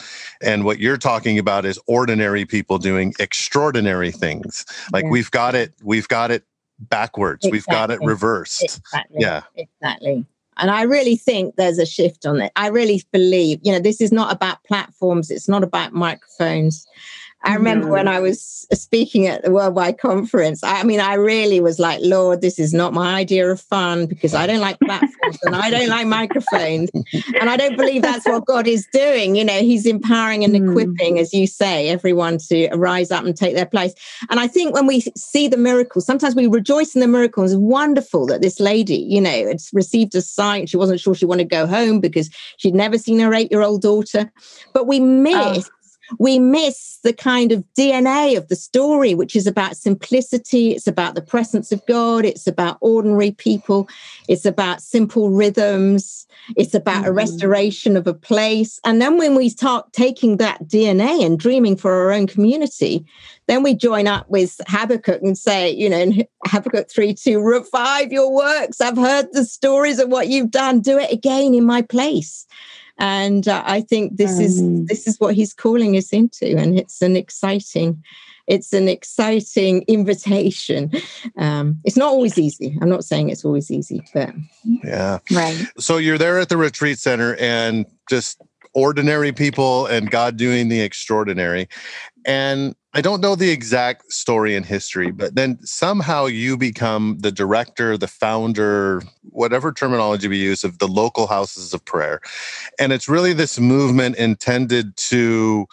[0.42, 4.66] And what you're talking about is ordinary people doing extraordinary things.
[4.92, 5.10] Like yeah.
[5.12, 6.44] we've got it, we've got it
[6.80, 7.46] backwards.
[7.46, 7.52] Exactly.
[7.52, 8.64] We've got it reversed.
[8.64, 9.18] Exactly.
[9.20, 9.42] Yeah.
[9.56, 10.26] Exactly.
[10.60, 12.52] And I really think there's a shift on it.
[12.56, 16.86] I really believe, you know, this is not about platforms, it's not about microphones.
[17.44, 20.62] I remember when I was speaking at the Worldwide Conference.
[20.62, 24.34] I mean, I really was like, Lord, this is not my idea of fun because
[24.34, 26.90] I don't like platforms and I don't like microphones.
[27.40, 29.36] And I don't believe that's what God is doing.
[29.36, 30.70] You know, He's empowering and hmm.
[30.70, 33.94] equipping, as you say, everyone to rise up and take their place.
[34.30, 37.54] And I think when we see the miracles, sometimes we rejoice in the miracles.
[37.54, 40.68] It's wonderful that this lady, you know, had received a sign.
[40.68, 43.62] She wasn't sure she wanted to go home because she'd never seen her eight year
[43.62, 44.30] old daughter.
[44.74, 45.70] But we miss.
[45.70, 45.76] Oh
[46.18, 50.72] we miss the kind of DNA of the story, which is about simplicity.
[50.72, 52.26] It's about the presence of God.
[52.26, 53.88] It's about ordinary people.
[54.28, 56.28] It's about simple rhythms.
[56.56, 57.10] It's about mm-hmm.
[57.10, 58.80] a restoration of a place.
[58.84, 63.06] And then when we start taking that DNA and dreaming for our own community,
[63.48, 66.12] then we join up with Habakkuk and say, you know,
[66.46, 68.82] Habakkuk 3 2, revive your works.
[68.82, 70.82] I've heard the stories of what you've done.
[70.82, 72.46] Do it again in my place
[73.00, 74.88] and uh, i think this um, is mm.
[74.88, 78.02] this is what he's calling us into and it's an exciting
[78.50, 80.92] it's an exciting invitation.
[81.38, 82.76] Um, it's not always easy.
[82.82, 84.34] I'm not saying it's always easy but
[84.66, 85.20] yeah.
[85.32, 85.68] Right.
[85.78, 88.42] So you're there at the retreat center and just
[88.74, 91.70] ordinary people and god doing the extraordinary.
[92.26, 97.32] And I don't know the exact story in history, but then somehow you become the
[97.32, 102.20] director, the founder, whatever terminology we use, of the local houses of prayer.
[102.80, 105.68] And it's really this movement intended to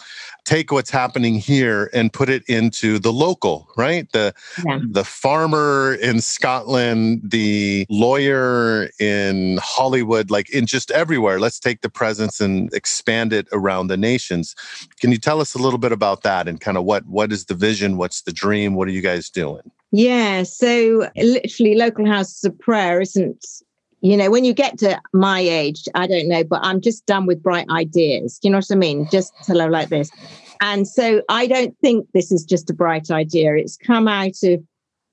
[0.47, 4.11] take what's happening here and put it into the local, right?
[4.13, 4.33] The
[4.65, 4.79] yeah.
[4.89, 11.39] the farmer in Scotland, the lawyer in Hollywood, like in just everywhere.
[11.39, 14.55] Let's take the presence and expand it around the nations.
[15.01, 17.47] Can you tell us a little bit about that and kind of what what is
[17.47, 17.97] the vision?
[17.97, 18.75] What's the dream?
[18.75, 19.71] What are you guys doing?
[19.93, 23.45] Yeah, so literally local houses of prayer isn't
[24.01, 27.27] you know, when you get to my age, I don't know, but I'm just done
[27.27, 28.39] with bright ideas.
[28.43, 29.09] You know what I mean?
[29.11, 30.11] Just hello like this.
[30.61, 33.55] And so I don't think this is just a bright idea.
[33.57, 34.63] It's come out of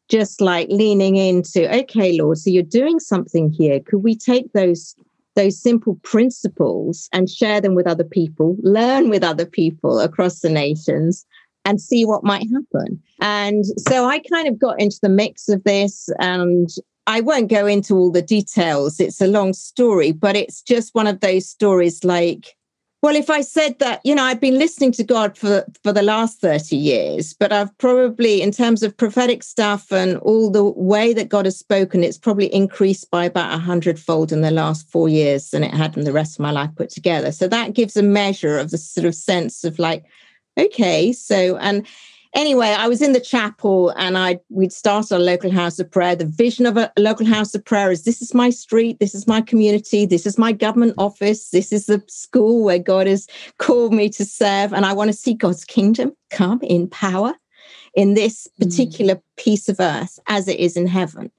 [0.09, 3.79] just like leaning into, okay, Lord, so you're doing something here.
[3.79, 4.95] Could we take those
[5.35, 10.49] those simple principles and share them with other people, learn with other people across the
[10.49, 11.25] nations,
[11.65, 13.01] and see what might happen.
[13.19, 16.69] And so I kind of got into the mix of this and
[17.07, 18.99] I won't go into all the details.
[18.99, 22.55] It's a long story, but it's just one of those stories like,
[23.01, 26.01] well, if I said that, you know, I've been listening to God for, for the
[26.01, 31.13] last 30 years, but I've probably, in terms of prophetic stuff and all the way
[31.13, 35.09] that God has spoken, it's probably increased by about a hundredfold in the last four
[35.09, 37.33] years than it had in the rest of my life put together.
[37.33, 40.05] So that gives a measure of the sort of sense of like,
[40.57, 41.85] okay, so, and
[42.33, 46.15] anyway, I was in the chapel and I we'd started a local house of prayer.
[46.15, 49.27] The vision of a local house of prayer is this is my street, this is
[49.27, 53.93] my community, this is my government office, this is the school where God has called
[53.93, 57.33] me to serve, and I want to see God's kingdom come in power
[57.95, 58.65] in this mm.
[58.65, 59.21] particular mm.
[59.37, 61.31] piece of earth as it is in heaven.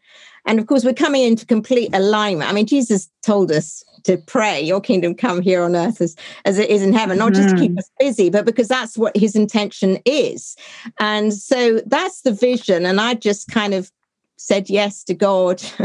[0.46, 2.50] And of course, we're coming into complete alignment.
[2.50, 6.58] I mean, Jesus told us to pray, Your kingdom come here on earth as, as
[6.58, 7.78] it is in heaven, not just to keep mm.
[7.78, 10.56] us busy, but because that's what his intention is.
[10.98, 12.86] And so that's the vision.
[12.86, 13.90] And I just kind of
[14.36, 15.62] said yes to God.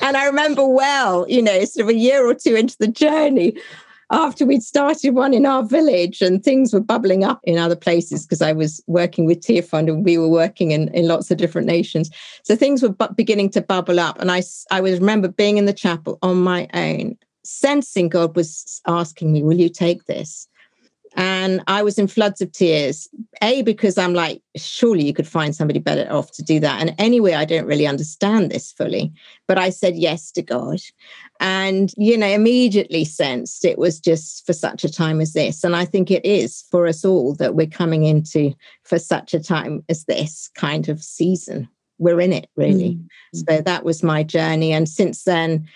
[0.00, 3.56] and I remember well, you know, sort of a year or two into the journey,
[4.10, 8.24] after we'd started one in our village and things were bubbling up in other places
[8.24, 11.66] because I was working with Tearfund and we were working in, in lots of different
[11.66, 12.10] nations.
[12.42, 14.18] So things were bu- beginning to bubble up.
[14.18, 18.80] And I, I was remember being in the chapel on my own, sensing God was
[18.86, 20.48] asking me, Will you take this?
[21.16, 23.08] And I was in floods of tears.
[23.42, 26.80] A, because I'm like, surely you could find somebody better off to do that.
[26.80, 29.12] And anyway, I don't really understand this fully.
[29.46, 30.80] But I said yes to God.
[31.40, 35.64] And, you know, immediately sensed it was just for such a time as this.
[35.64, 39.40] And I think it is for us all that we're coming into for such a
[39.40, 41.68] time as this kind of season.
[41.98, 42.94] We're in it, really.
[42.94, 43.38] Mm-hmm.
[43.48, 44.72] So that was my journey.
[44.72, 45.68] And since then,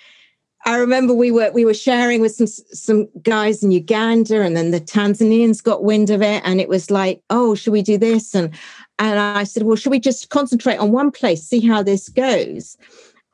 [0.65, 4.71] I remember we were we were sharing with some some guys in Uganda, and then
[4.71, 8.35] the Tanzanians got wind of it, and it was like, oh, should we do this?
[8.35, 8.55] And
[8.99, 12.77] and I said, well, should we just concentrate on one place, see how this goes?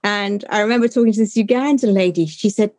[0.03, 2.25] And I remember talking to this Ugandan lady.
[2.27, 2.71] She said,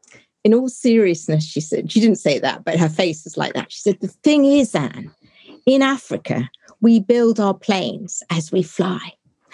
[0.44, 3.72] in all seriousness, she said, she didn't say that, but her face was like that.
[3.72, 5.12] She said, the thing is, Anne,
[5.66, 6.50] in Africa,
[6.82, 9.14] we build our planes as we fly.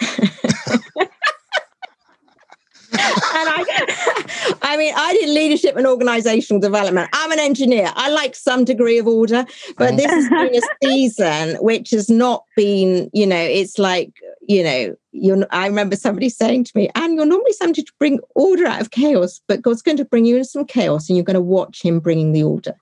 [2.98, 7.10] and I, I mean, I did leadership and organizational development.
[7.12, 7.92] I'm an engineer.
[7.94, 9.44] I like some degree of order,
[9.76, 14.12] but this has been a season which has not been, you know, it's like,
[14.48, 18.20] you know, you're, I remember somebody saying to me, and you're normally somebody to bring
[18.34, 21.24] order out of chaos, but God's going to bring you in some chaos and you're
[21.24, 22.74] going to watch him bringing the order.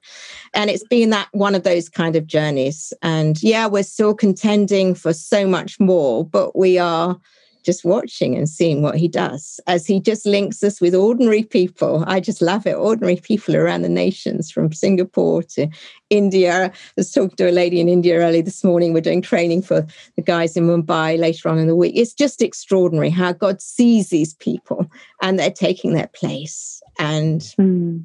[0.52, 2.92] And it's been that one of those kind of journeys.
[3.02, 7.18] And yeah, we're still contending for so much more, but we are
[7.64, 12.04] just watching and seeing what he does as he just links us with ordinary people.
[12.06, 12.74] I just love it.
[12.74, 15.68] Ordinary people around the nations from Singapore to
[16.10, 16.66] India.
[16.66, 18.92] I was talking to a lady in India early this morning.
[18.92, 21.94] We're doing training for the guys in Mumbai later on in the week.
[21.96, 24.86] It's just extraordinary how God sees these people
[25.22, 26.82] and they're taking their place.
[26.98, 28.04] And mm.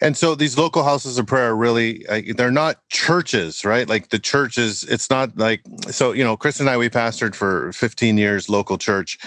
[0.00, 3.88] And so these local houses of prayer really, uh, they're not churches, right?
[3.88, 7.72] Like the churches, it's not like, so, you know, Chris and I, we pastored for
[7.72, 9.18] 15 years local church.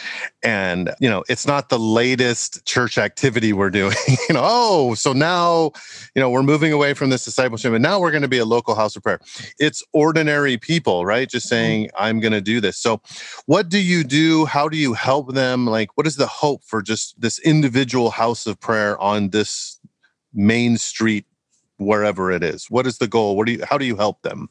[0.44, 3.96] And, you know, it's not the latest church activity we're doing.
[4.30, 5.72] you know, oh, so now,
[6.16, 8.46] you know, we're moving away from this discipleship and now we're going to be a
[8.46, 9.20] local house of prayer.
[9.58, 11.30] It's ordinary people, right?
[11.30, 11.56] Just mm-hmm.
[11.56, 12.78] saying, I'm going to do this.
[12.78, 13.02] So
[13.46, 14.46] what do you do?
[14.46, 15.66] How do you help them?
[15.66, 19.79] Like, what is the hope for just this individual house of prayer on this
[20.34, 21.26] main street
[21.78, 22.70] wherever it is.
[22.70, 23.36] What is the goal?
[23.36, 24.50] What do you how do you help them?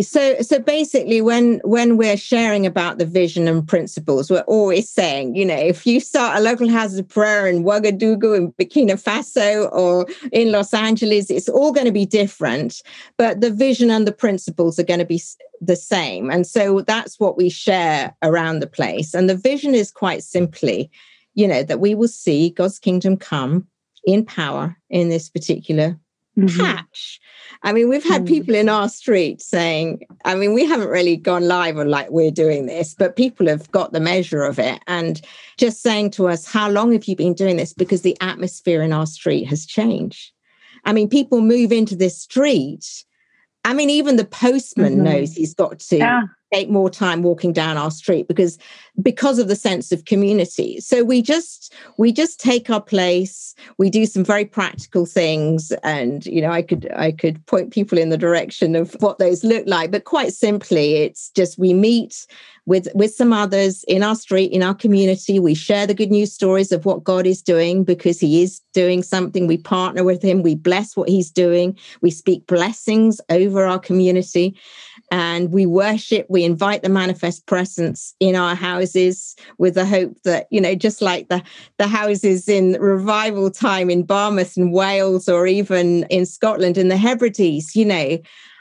[0.00, 5.34] So so basically when when we're sharing about the vision and principles we're always saying
[5.34, 9.70] you know if you start a local house of prayer in Ouagadougou in Burkina Faso
[9.72, 12.82] or in Los Angeles it's all going to be different
[13.18, 15.20] but the vision and the principles are going to be
[15.60, 16.30] the same.
[16.30, 19.12] And so that's what we share around the place.
[19.12, 20.90] And the vision is quite simply
[21.34, 23.66] you know that we will see God's kingdom come
[24.04, 25.98] in power in this particular
[26.38, 26.60] mm-hmm.
[26.60, 27.20] patch.
[27.62, 28.34] I mean, we've had mm-hmm.
[28.34, 32.30] people in our street saying, I mean, we haven't really gone live on like we're
[32.30, 35.20] doing this, but people have got the measure of it and
[35.58, 37.72] just saying to us, How long have you been doing this?
[37.72, 40.32] Because the atmosphere in our street has changed.
[40.84, 43.04] I mean, people move into this street.
[43.64, 45.02] I mean, even the postman mm-hmm.
[45.04, 48.58] knows he's got to yeah take more time walking down our street because
[49.00, 50.80] because of the sense of community.
[50.80, 53.54] So we just we just take our place.
[53.78, 57.98] We do some very practical things and you know i could i could point people
[57.98, 62.26] in the direction of what those look like but quite simply it's just we meet
[62.66, 65.38] with with some others in our street in our community.
[65.38, 69.02] We share the good news stories of what god is doing because he is doing
[69.02, 69.46] something.
[69.46, 70.42] We partner with him.
[70.42, 71.76] We bless what he's doing.
[72.00, 74.56] We speak blessings over our community
[75.10, 80.46] and we worship we invite the manifest presence in our houses with the hope that
[80.50, 81.42] you know just like the
[81.78, 86.96] the houses in revival time in Barmouth and Wales or even in Scotland in the
[86.96, 88.18] Hebrides you know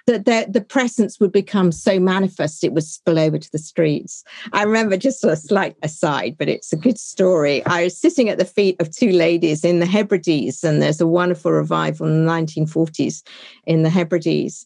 [0.09, 4.23] that the, the presence would become so manifest it would spill over to the streets.
[4.53, 7.63] I remember just a slight aside, but it's a good story.
[7.67, 11.05] I was sitting at the feet of two ladies in the Hebrides, and there's a
[11.05, 13.21] wonderful revival in the 1940s
[13.67, 14.65] in the Hebrides.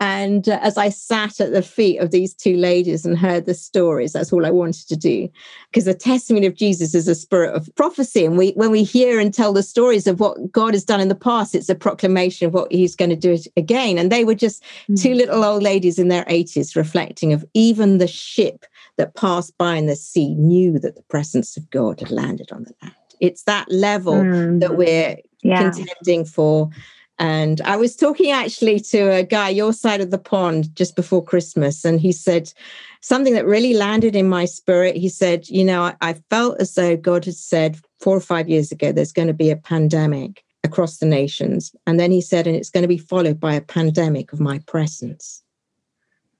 [0.00, 3.54] And uh, as I sat at the feet of these two ladies and heard the
[3.54, 5.28] stories, that's all I wanted to do.
[5.70, 8.24] Because the testimony of Jesus is a spirit of prophecy.
[8.24, 11.08] And we, when we hear and tell the stories of what God has done in
[11.08, 13.98] the past, it's a proclamation of what he's going to do again.
[13.98, 15.00] And they were just mm.
[15.00, 19.76] two little old ladies in their 80s reflecting of even the ship that passed by
[19.76, 22.94] in the sea knew that the presence of God had landed on the land.
[23.20, 24.60] It's that level mm.
[24.60, 25.70] that we're yeah.
[25.70, 26.70] contending for
[27.18, 31.24] and I was talking actually to a guy your side of the pond just before
[31.24, 32.52] Christmas, and he said
[33.00, 34.96] something that really landed in my spirit.
[34.96, 38.48] He said, You know, I, I felt as though God had said four or five
[38.48, 41.74] years ago there's going to be a pandemic across the nations.
[41.86, 44.60] And then he said, And it's going to be followed by a pandemic of my
[44.60, 45.42] presence.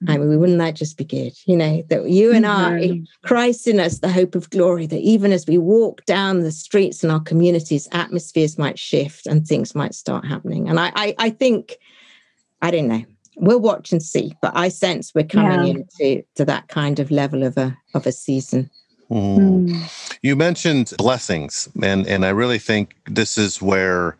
[0.06, 1.32] I mean, wouldn't that just be good?
[1.44, 2.46] You know, that you and.
[2.46, 6.52] I, Christ in us, the hope of glory, that even as we walk down the
[6.52, 10.68] streets in our communities, atmospheres might shift and things might start happening.
[10.68, 11.78] And I, I, I think,
[12.62, 13.04] I don't know,
[13.36, 15.82] we'll watch and see, but I sense we're coming yeah.
[15.82, 18.70] into to that kind of level of a of a season.
[19.10, 20.18] Mm.
[20.22, 24.16] You mentioned blessings, and, and I really think this is where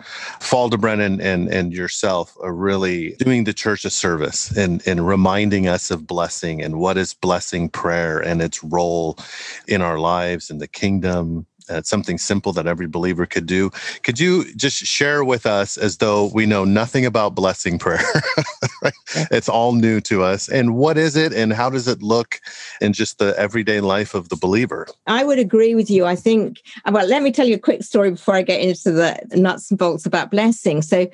[0.79, 5.91] Brenin and, and yourself are really doing the church a service and, and reminding us
[5.91, 9.19] of blessing and what is blessing prayer and its role
[9.67, 13.71] in our lives and the kingdom uh, something simple that every believer could do.
[14.03, 18.05] Could you just share with us as though we know nothing about blessing prayer?
[18.83, 18.93] right?
[19.31, 20.49] It's all new to us.
[20.49, 22.41] And what is it and how does it look
[22.81, 24.87] in just the everyday life of the believer?
[25.07, 26.05] I would agree with you.
[26.05, 29.19] I think, well, let me tell you a quick story before I get into the
[29.35, 30.83] nuts and bolts about blessing.
[30.83, 31.09] So,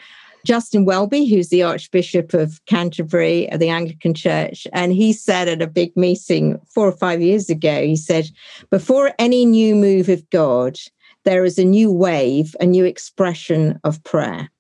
[0.45, 5.63] Justin Welby, who's the Archbishop of Canterbury of the Anglican Church, and he said at
[5.63, 8.31] a big meeting four or five years ago, he said,
[8.71, 10.79] before any new move of God,
[11.25, 14.51] there is a new wave, a new expression of prayer.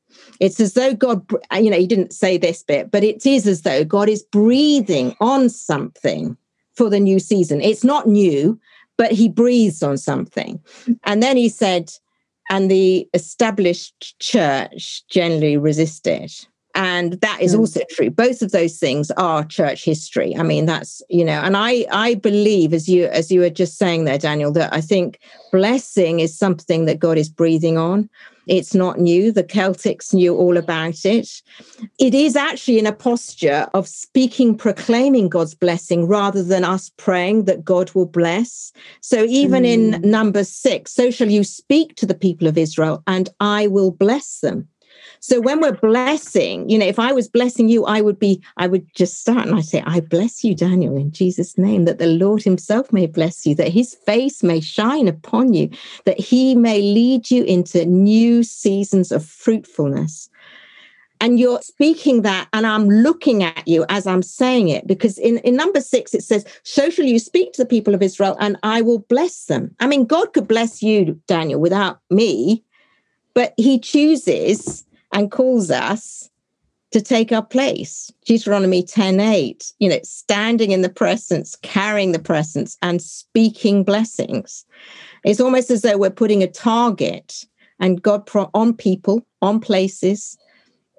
[0.40, 3.62] It's as though God, you know, he didn't say this bit, but it is as
[3.62, 6.36] though God is breathing on something
[6.74, 7.60] for the new season.
[7.60, 8.58] It's not new,
[8.96, 10.60] but he breathes on something.
[11.04, 11.92] And then he said,
[12.50, 16.32] and the established church generally resisted.
[16.76, 17.60] And that is mm.
[17.60, 18.10] also true.
[18.10, 20.36] Both of those things are church history.
[20.36, 23.78] I mean, that's you know, and I I believe, as you as you were just
[23.78, 25.20] saying there, Daniel, that I think
[25.52, 28.10] blessing is something that God is breathing on.
[28.46, 29.32] It's not new.
[29.32, 31.42] The Celtics knew all about it.
[31.98, 37.44] It is actually in a posture of speaking, proclaiming God's blessing rather than us praying
[37.44, 38.72] that God will bless.
[39.00, 39.94] So even mm.
[39.94, 43.90] in number six, so shall you speak to the people of Israel, and I will
[43.90, 44.68] bless them.
[45.26, 48.66] So when we're blessing, you know, if I was blessing you, I would be, I
[48.66, 52.08] would just start and I say, I bless you, Daniel, in Jesus' name, that the
[52.08, 55.70] Lord Himself may bless you, that His face may shine upon you,
[56.04, 60.28] that He may lead you into new seasons of fruitfulness.
[61.22, 65.38] And you're speaking that, and I'm looking at you as I'm saying it, because in,
[65.38, 68.58] in number six, it says, So shall you speak to the people of Israel, and
[68.62, 69.74] I will bless them.
[69.80, 72.62] I mean, God could bless you, Daniel, without me,
[73.32, 74.84] but He chooses
[75.14, 76.28] and calls us
[76.90, 78.10] to take our place.
[78.26, 84.64] Deuteronomy 10:8, you know, standing in the presence, carrying the presence and speaking blessings.
[85.24, 87.46] It's almost as though we're putting a target
[87.80, 90.36] and God pro- on people, on places,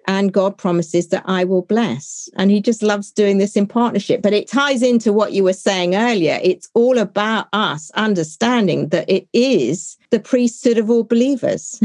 [0.07, 2.30] and God promises that I will bless.
[2.36, 4.22] And he just loves doing this in partnership.
[4.22, 6.39] But it ties into what you were saying earlier.
[6.43, 11.80] It's all about us understanding that it is the priesthood of all believers.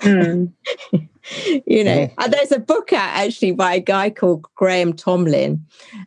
[0.00, 0.52] mm.
[1.66, 2.30] you know, mm.
[2.30, 5.64] there's a book out actually by a guy called Graham Tomlin,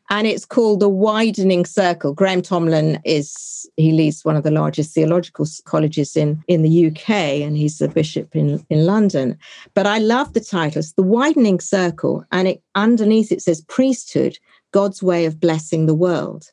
[0.09, 2.13] and it's called The Widening Circle.
[2.13, 7.09] Graham Tomlin is he leads one of the largest theological colleges in in the UK,
[7.09, 9.37] and he's a bishop in in London.
[9.73, 10.79] But I love the title.
[10.79, 14.37] It's The Widening Circle, and it underneath it says priesthood,
[14.71, 16.51] God's way of blessing the world.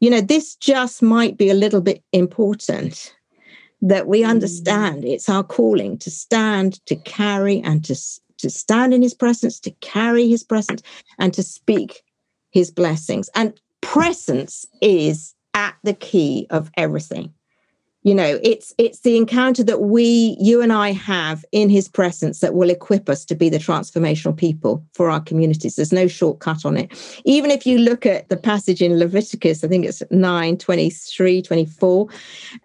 [0.00, 3.12] You know, this just might be a little bit important
[3.82, 4.28] that we mm.
[4.28, 7.96] understand it's our calling to stand, to carry, and to,
[8.38, 10.82] to stand in his presence, to carry his presence,
[11.18, 12.02] and to speak
[12.50, 13.28] his blessings.
[13.34, 17.32] And presence is at the key of everything
[18.02, 22.40] you know it's it's the encounter that we you and i have in his presence
[22.40, 25.76] that will equip us to be the transformational people for our communities.
[25.76, 26.92] There's no shortcut on it.
[27.24, 32.08] Even if you look at the passage in leviticus i think it's 9 23 24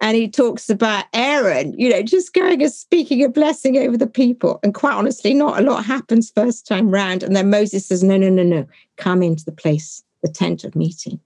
[0.00, 4.06] and he talks about aaron you know just going and speaking a blessing over the
[4.06, 4.60] people.
[4.62, 7.22] And quite honestly not a lot happens first time round.
[7.22, 8.66] And then moses says no no no no.
[8.96, 11.20] Come into the place the tent of meeting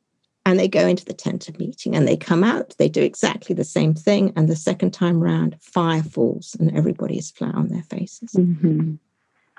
[0.49, 2.75] and they go into the tent of meeting and they come out.
[2.79, 4.33] They do exactly the same thing.
[4.35, 8.33] And the second time round fire falls and everybody is flat on their faces.
[8.33, 8.95] Mm-hmm.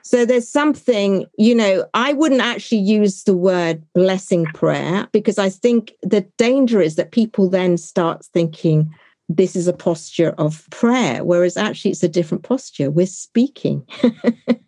[0.02, 5.50] so there's something you know i wouldn't actually use the word blessing prayer because i
[5.50, 8.90] think the danger is that people then start thinking
[9.28, 12.90] this is a posture of prayer whereas actually it's a different posture.
[12.90, 13.88] We're speaking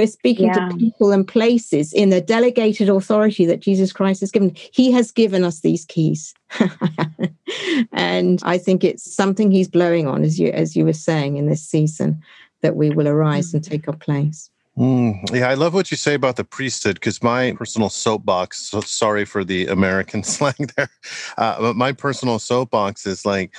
[0.00, 0.70] We're speaking yeah.
[0.70, 4.56] to people and places in the delegated authority that Jesus Christ has given.
[4.72, 6.32] He has given us these keys.
[7.92, 11.50] and I think it's something he's blowing on, as you as you were saying in
[11.50, 12.22] this season,
[12.62, 14.48] that we will arise and take our place.
[14.78, 18.80] Mm, yeah, I love what you say about the priesthood because my personal soapbox, so
[18.80, 20.88] sorry for the American slang there,
[21.36, 23.54] uh, but my personal soapbox is like,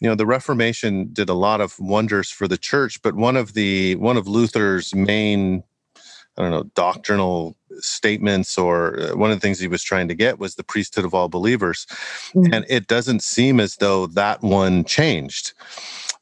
[0.00, 3.52] you know, the Reformation did a lot of wonders for the church, but one of
[3.52, 5.62] the one of Luther's main
[6.36, 10.14] I don't know, doctrinal statements or uh, one of the things he was trying to
[10.14, 11.86] get was the priesthood of all believers.
[12.34, 12.52] Mm-hmm.
[12.52, 15.52] And it doesn't seem as though that one changed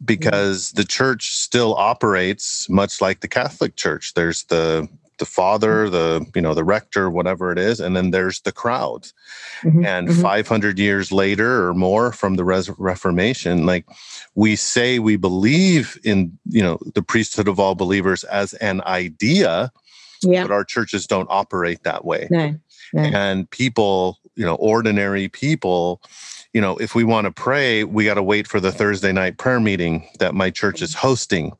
[0.04, 0.80] because mm-hmm.
[0.80, 4.14] the church still operates much like the Catholic Church.
[4.14, 4.88] There's the
[5.18, 5.92] the father, mm-hmm.
[5.92, 9.06] the you know the rector, whatever it is, and then there's the crowd.
[9.62, 9.84] Mm-hmm.
[9.84, 10.20] And mm-hmm.
[10.20, 13.86] 500 years later or more from the Res- Reformation, like
[14.34, 19.70] we say we believe in you know the priesthood of all believers as an idea,
[20.24, 20.42] yeah.
[20.42, 22.28] but our churches don't operate that way.
[22.30, 22.54] No,
[22.92, 23.02] no.
[23.02, 26.00] And people, you know, ordinary people,
[26.52, 29.38] you know, if we want to pray, we got to wait for the Thursday night
[29.38, 31.52] prayer meeting that my church is hosting.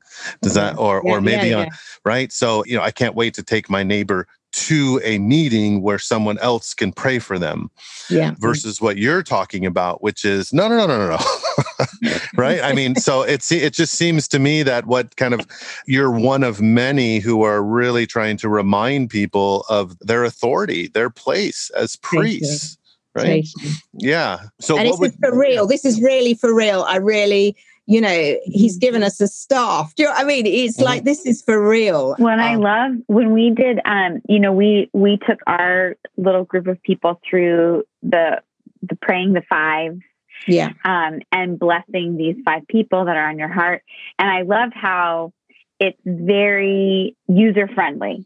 [0.42, 1.68] Does that, or, yeah, or maybe yeah, on,
[2.04, 2.30] right?
[2.32, 6.38] So, you know, I can't wait to take my neighbor to a meeting where someone
[6.38, 7.70] else can pray for them.
[8.08, 8.30] Yeah.
[8.30, 8.40] Mm-hmm.
[8.40, 12.16] Versus what you're talking about, which is no, no, no, no, no, no.
[12.36, 12.60] right?
[12.62, 15.46] I mean, so it's it just seems to me that what kind of
[15.86, 21.10] you're one of many who are really trying to remind people of their authority, their
[21.10, 22.78] place as priests.
[23.14, 23.46] Right.
[23.92, 24.40] Yeah.
[24.58, 25.66] So and this would, is for real.
[25.66, 26.82] This is really for real.
[26.88, 27.56] I really
[27.86, 29.94] you know, he's given us a staff.
[29.94, 30.46] Do you know I mean?
[30.46, 32.14] It's like this is for real.
[32.18, 36.44] When um, I love when we did um, you know, we we took our little
[36.44, 38.40] group of people through the
[38.82, 39.98] the praying the five
[40.46, 43.82] yeah um and blessing these five people that are on your heart
[44.18, 45.32] and i love how
[45.78, 48.24] it's very user friendly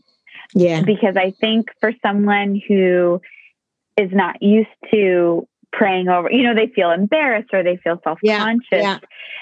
[0.55, 3.21] yeah because i think for someone who
[3.97, 8.67] is not used to praying over you know they feel embarrassed or they feel self-conscious
[8.73, 8.99] yeah, yeah.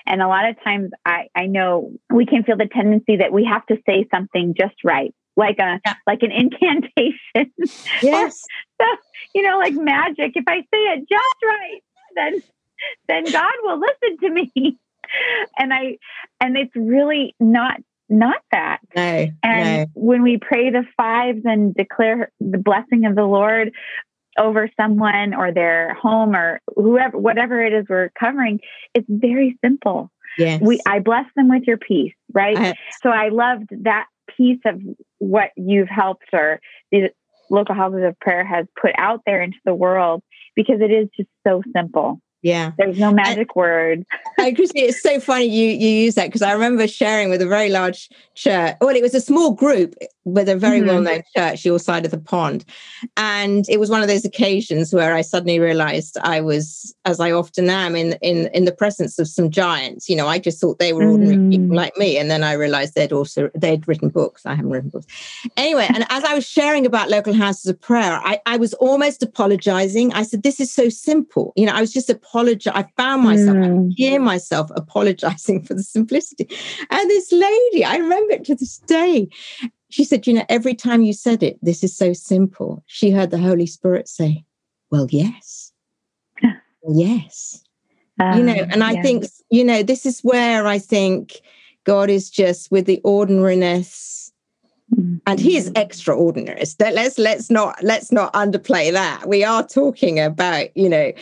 [0.07, 3.45] and a lot of times i i know we can feel the tendency that we
[3.45, 5.95] have to say something just right like a yeah.
[6.07, 7.53] like an incantation
[8.03, 8.43] yes
[8.81, 8.87] so,
[9.35, 11.83] you know like magic if i say it just right
[12.17, 12.43] then
[13.09, 14.51] then god will listen to me
[15.59, 15.97] and i
[16.41, 18.79] and it's really not not that.
[18.95, 19.87] No, and no.
[19.95, 23.73] when we pray the fives and declare the blessing of the Lord,
[24.39, 28.61] over someone or their home or whoever whatever it is we're covering
[28.95, 30.11] it's very simple.
[30.37, 30.61] Yes.
[30.61, 32.57] we i bless them with your peace right?
[32.57, 34.07] I, so i loved that
[34.37, 34.81] piece of
[35.19, 36.61] what you've helped or
[36.91, 37.11] the
[37.51, 40.23] local houses of prayer has put out there into the world
[40.57, 42.73] because it is just so simple yeah.
[42.77, 44.07] There's no magic I, word.
[44.39, 47.47] and Christy, it's so funny you you use that because I remember sharing with a
[47.47, 48.77] very large church.
[48.83, 50.89] Well, it was a small group with a very mm-hmm.
[50.89, 52.65] well-known church your side of the pond.
[53.17, 57.31] And it was one of those occasions where I suddenly realized I was, as I
[57.31, 60.11] often am, in in in the presence of some giants.
[60.11, 61.51] You know, I just thought they were ordinary mm.
[61.51, 62.19] people like me.
[62.19, 64.45] And then I realized they'd also they'd written books.
[64.45, 65.07] I haven't written books.
[65.57, 69.23] Anyway, and as I was sharing about local houses of prayer, I, I was almost
[69.23, 70.13] apologizing.
[70.13, 71.55] I said, This is so simple.
[71.57, 72.73] You know, I was just apologizing apologize.
[72.75, 73.91] I found myself, mm.
[73.91, 76.49] I hear myself apologizing for the simplicity.
[76.91, 79.29] And this lady, I remember it to this day.
[79.91, 82.83] She said, You know, every time you said it, this is so simple.
[82.87, 84.45] She heard the Holy Spirit say,
[84.91, 85.73] Well, yes.
[86.43, 87.63] well, yes.
[88.21, 89.03] Um, you know, and I yeah.
[89.03, 91.41] think, you know, this is where I think
[91.85, 94.33] God is just with the ordinariness
[95.27, 95.83] and he is mm-hmm.
[95.83, 101.13] extraordinary let's let's not let's not underplay that we are talking about you know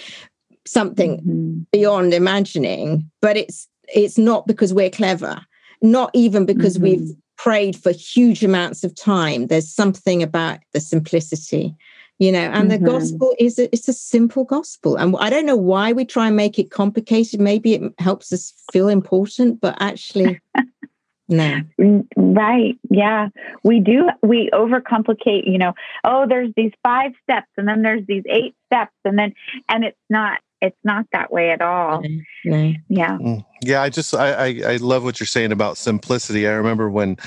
[0.67, 1.59] something mm-hmm.
[1.73, 5.41] beyond imagining but it's it's not because we're clever
[5.83, 7.01] not even because mm-hmm.
[7.01, 11.75] we've prayed for huge amounts of time there's something about the simplicity
[12.19, 12.85] you know and mm-hmm.
[12.85, 16.29] the gospel is a, it's a simple gospel and i don't know why we try
[16.29, 20.41] and make it complicated maybe it helps us feel important but actually
[21.29, 23.29] no mm, right yeah
[23.65, 25.73] we do we overcomplicate you know
[26.05, 29.35] oh there's these five steps and then there's these eight steps and then
[29.69, 32.03] and it's not it's not that way at all.
[32.45, 33.19] Yeah.
[33.61, 33.83] Yeah.
[33.83, 36.47] I just, I, I, I, love what you're saying about simplicity.
[36.47, 37.19] I remember when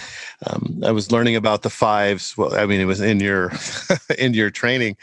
[0.48, 2.38] um, I was learning about the fives.
[2.38, 3.52] Well, I mean, it was in your,
[4.18, 4.96] in your training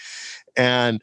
[0.57, 1.03] and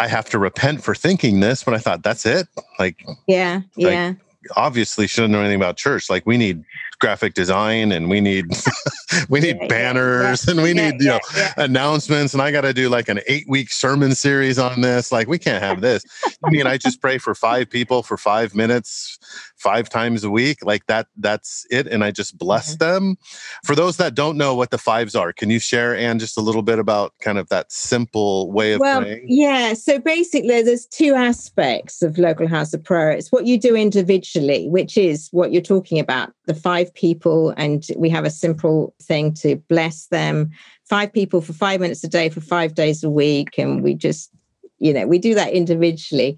[0.00, 2.48] I have to repent for thinking this, but I thought that's it.
[2.80, 3.60] Like, yeah.
[3.76, 4.14] Yeah.
[4.56, 6.10] obviously shouldn't know anything about church.
[6.10, 6.64] Like we need
[6.98, 8.46] graphic design and we need
[9.28, 11.20] we need yeah, banners yeah, and we need you know
[11.56, 15.28] announcements and I got to do like an 8 week sermon series on this like
[15.28, 16.04] we can't have this.
[16.44, 19.18] I mean I just pray for 5 people for 5 minutes
[19.64, 22.84] 5 times a week like that that's it and I just bless mm-hmm.
[22.84, 23.18] them.
[23.64, 26.42] For those that don't know what the fives are, can you share Anne just a
[26.42, 29.02] little bit about kind of that simple way of well?
[29.24, 33.10] Yeah, so basically there's two aspects of local house of prayer.
[33.10, 37.86] It's what you do individually, which is what you're talking about, the five people and
[37.96, 40.50] we have a simple thing to bless them
[40.84, 44.30] five people for five minutes a day for five days a week and we just
[44.78, 46.36] you know we do that individually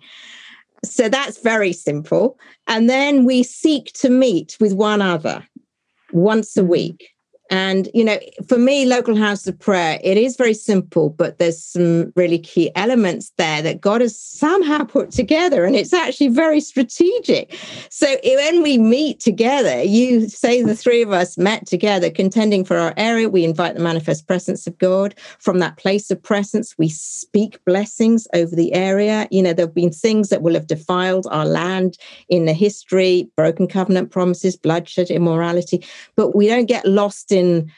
[0.85, 5.47] so that's very simple and then we seek to meet with one other
[6.13, 6.71] once a mm-hmm.
[6.71, 7.09] week
[7.51, 8.19] and, you know,
[8.49, 12.71] for me, local house of prayer, it is very simple, but there's some really key
[12.75, 15.65] elements there that God has somehow put together.
[15.65, 17.57] And it's actually very strategic.
[17.89, 22.77] So when we meet together, you say the three of us met together, contending for
[22.77, 23.29] our area.
[23.29, 25.15] We invite the manifest presence of God.
[25.39, 29.29] From that place of presence, we speak blessings over the area.
[29.31, 31.97] You know, there have been things that will have defiled our land
[32.29, 35.85] in the history, broken covenant promises, bloodshed, immorality,
[36.17, 37.71] but we don't get lost in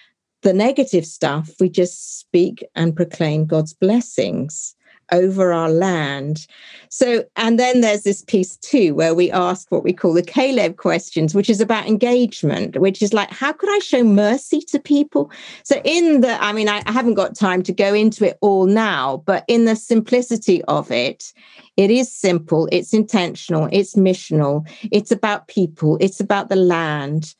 [0.42, 4.76] the negative stuff, we just speak and proclaim God's blessings.
[5.12, 6.46] over our land.
[6.90, 10.76] So, and then there's this piece too, where we ask what we call the Caleb
[10.76, 15.30] questions, which is about engagement, which is like, how could I show mercy to people?
[15.62, 19.22] So, in the, I mean, I, haven't got time to go into it all now,
[19.26, 21.32] but in the simplicity of it,
[21.76, 27.34] it is simple, it's intentional, it's missional, it's about people, it's about the land,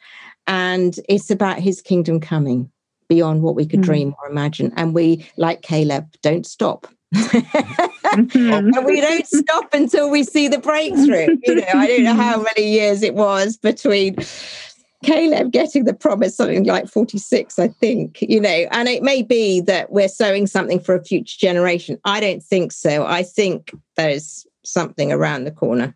[0.48, 2.72] and it's about his kingdom coming
[3.08, 3.84] beyond what we could mm.
[3.84, 4.72] dream or imagine.
[4.76, 6.88] And we, like Caleb, don't stop.
[7.14, 8.50] mm-hmm.
[8.52, 11.36] and we don't stop until we see the breakthrough.
[11.42, 14.16] You know, I don't know how many years it was between
[15.04, 19.60] Caleb getting the promise, something like 46, I think, you know, and it may be
[19.62, 21.98] that we're sowing something for a future generation.
[22.04, 23.06] I don't think so.
[23.06, 25.94] I think there's something around the corner.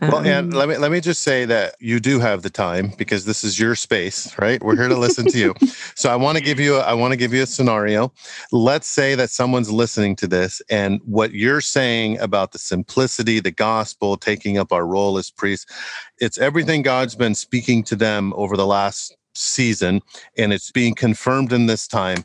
[0.00, 2.92] Well, um, and let me let me just say that you do have the time
[2.96, 4.62] because this is your space, right?
[4.62, 5.54] We're here to listen to you.
[5.94, 8.12] So I want to give you a, I want to give you a scenario.
[8.52, 13.50] Let's say that someone's listening to this and what you're saying about the simplicity, the
[13.50, 15.72] gospel, taking up our role as priests,
[16.18, 20.02] it's everything God's been speaking to them over the last season
[20.36, 22.24] and it's being confirmed in this time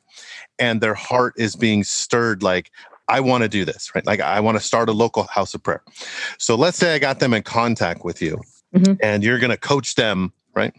[0.60, 2.72] and their heart is being stirred like
[3.12, 4.06] I want to do this, right?
[4.06, 5.84] Like I want to start a local house of prayer.
[6.38, 8.40] So let's say I got them in contact with you
[8.74, 8.94] mm-hmm.
[9.04, 10.74] and you're going to coach them, right?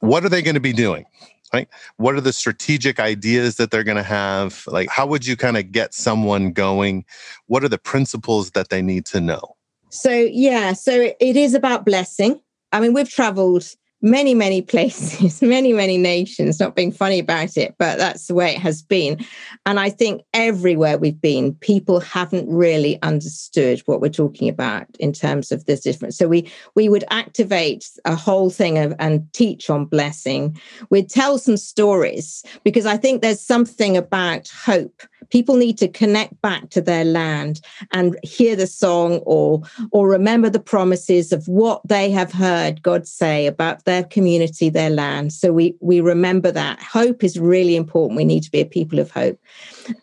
[0.00, 1.06] What are they going to be doing?
[1.54, 1.66] Right?
[1.96, 4.64] What are the strategic ideas that they're going to have?
[4.66, 7.06] Like, how would you kind of get someone going?
[7.46, 9.56] What are the principles that they need to know?
[9.88, 12.38] So, yeah, so it is about blessing.
[12.70, 13.64] I mean, we've traveled
[14.02, 18.54] many, many places, many, many nations, not being funny about it, but that's the way
[18.54, 19.24] it has been.
[19.66, 25.12] And I think everywhere we've been, people haven't really understood what we're talking about in
[25.12, 26.16] terms of this difference.
[26.16, 30.58] So we we would activate a whole thing of, and teach on blessing.
[30.90, 36.40] We'd tell some stories because I think there's something about hope people need to connect
[36.40, 37.60] back to their land
[37.92, 43.06] and hear the song or or remember the promises of what they have heard god
[43.06, 48.16] say about their community their land so we we remember that hope is really important
[48.16, 49.38] we need to be a people of hope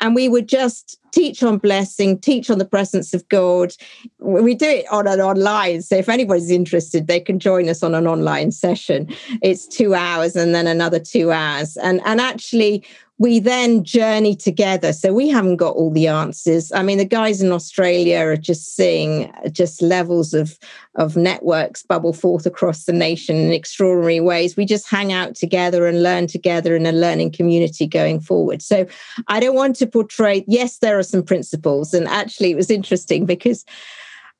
[0.01, 3.73] and we would just teach on blessing, teach on the presence of God.
[4.19, 5.81] We do it on an online.
[5.81, 9.07] So if anybody's interested, they can join us on an online session.
[9.41, 11.77] It's two hours and then another two hours.
[11.77, 12.83] And, and actually,
[13.17, 14.91] we then journey together.
[14.91, 16.71] So we haven't got all the answers.
[16.73, 20.59] I mean, the guys in Australia are just seeing just levels of,
[20.95, 24.57] of networks bubble forth across the nation in extraordinary ways.
[24.57, 28.61] We just hang out together and learn together in a learning community going forward.
[28.61, 28.85] So
[29.29, 31.93] I don't want to portray, yes, there are some principles.
[31.93, 33.63] And actually, it was interesting because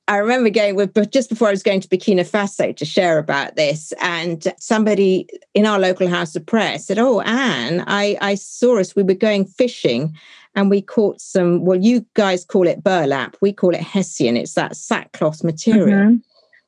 [0.08, 3.18] I remember going with, but just before I was going to Burkina Faso to share
[3.18, 8.36] about this, and somebody in our local house of prayer said, "Oh, Anne, I, I
[8.36, 8.94] saw us.
[8.94, 10.16] We were going fishing,
[10.54, 11.64] and we caught some.
[11.64, 13.36] Well, you guys call it burlap.
[13.40, 14.36] We call it hessian.
[14.36, 16.16] It's that sackcloth material." Mm-hmm.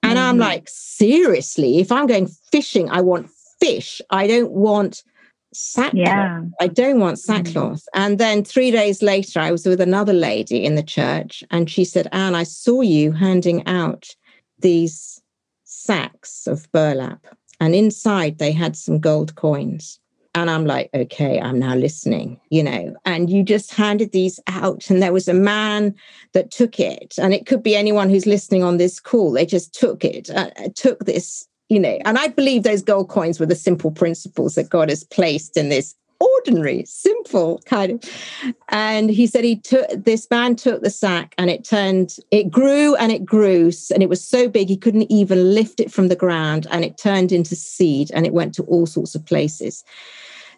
[0.02, 0.28] And mm-hmm.
[0.28, 3.30] I'm like, seriously, if I'm going fishing, I want
[3.60, 4.00] fish.
[4.10, 5.04] I don't want
[5.52, 5.94] sackcloth.
[5.94, 6.42] Yeah.
[6.60, 7.32] I don't want mm-hmm.
[7.44, 7.82] sackcloth.
[7.82, 7.86] Mm.
[7.94, 11.84] And then three days later, I was with another lady in the church, and she
[11.84, 14.14] said, Anne, I saw you handing out
[14.58, 15.22] these
[15.64, 17.26] sacks of burlap,
[17.60, 19.98] and inside they had some gold coins.
[20.34, 22.94] And I'm like, okay, I'm now listening, you know.
[23.04, 25.94] And you just handed these out, and there was a man
[26.32, 27.14] that took it.
[27.18, 29.32] And it could be anyone who's listening on this call.
[29.32, 33.38] They just took it, uh, took this you know, and I believe those gold coins
[33.38, 38.54] were the simple principles that God has placed in this ordinary, simple kind of.
[38.70, 42.96] And he said he took this man took the sack and it turned, it grew
[42.96, 46.16] and it grew, and it was so big he couldn't even lift it from the
[46.16, 49.84] ground, and it turned into seed and it went to all sorts of places.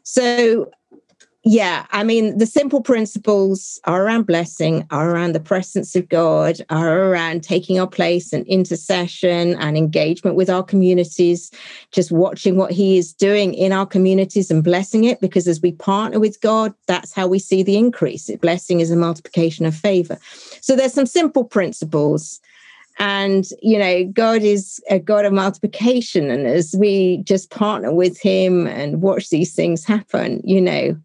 [0.02, 0.70] So
[1.42, 6.56] yeah, I mean, the simple principles are around blessing, are around the presence of God,
[6.68, 11.50] are around taking our place and intercession and engagement with our communities,
[11.92, 15.22] just watching what He is doing in our communities and blessing it.
[15.22, 18.30] Because as we partner with God, that's how we see the increase.
[18.42, 20.18] Blessing is a multiplication of favor.
[20.60, 22.38] So there's some simple principles.
[22.98, 26.30] And, you know, God is a God of multiplication.
[26.30, 31.00] And as we just partner with Him and watch these things happen, you know,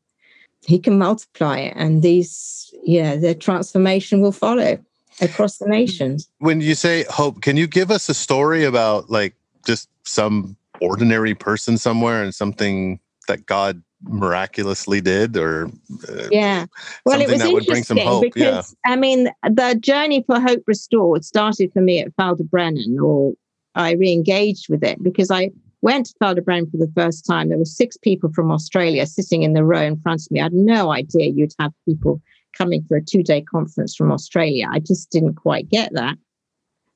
[0.65, 4.77] he can multiply it and these yeah the transformation will follow
[5.21, 6.29] across the nations.
[6.39, 9.35] When you say hope can you give us a story about like
[9.65, 15.67] just some ordinary person somewhere and something that god miraculously did or
[16.09, 16.65] uh, yeah.
[17.05, 18.91] Well it was interesting because yeah.
[18.91, 23.33] i mean the journey for hope restored started for me at Brenin, or
[23.73, 25.49] i re-engaged with it because i
[25.85, 29.53] went to Ffald-y-Brenin for the first time, there were six people from Australia sitting in
[29.53, 30.39] the row in front of me.
[30.39, 32.21] I had no idea you'd have people
[32.57, 34.67] coming for a two day conference from Australia.
[34.69, 36.17] I just didn't quite get that.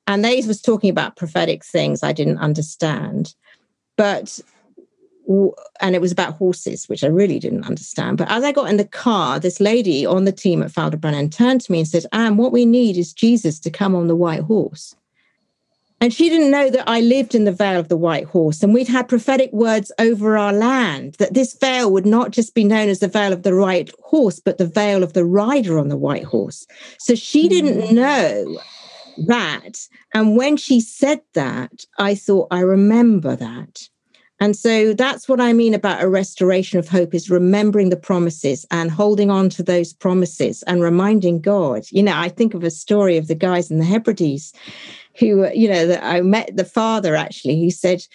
[0.07, 3.35] And they was talking about prophetic things I didn't understand.
[3.95, 4.39] But
[5.79, 8.17] and it was about horses, which I really didn't understand.
[8.17, 11.61] But as I got in the car, this lady on the team at Brenin turned
[11.61, 14.41] to me and said, Anne, what we need is Jesus to come on the white
[14.41, 14.95] horse.
[16.01, 18.73] And she didn't know that I lived in the Vale of the White Horse, and
[18.73, 22.87] we'd had prophetic words over our land that this vale would not just be known
[22.87, 25.97] as the Vale of the White Horse, but the Vale of the rider on the
[25.97, 26.65] white horse.
[26.99, 27.91] So she didn't mm.
[27.91, 28.59] know
[29.27, 29.77] that.
[30.13, 33.89] And when she said that, I thought, I remember that.
[34.39, 38.65] And so that's what I mean about a restoration of hope is remembering the promises
[38.71, 41.83] and holding on to those promises and reminding God.
[41.91, 44.53] You know, I think of a story of the guys in the Hebrides
[45.17, 48.05] who, you know, that I met the father actually, he said,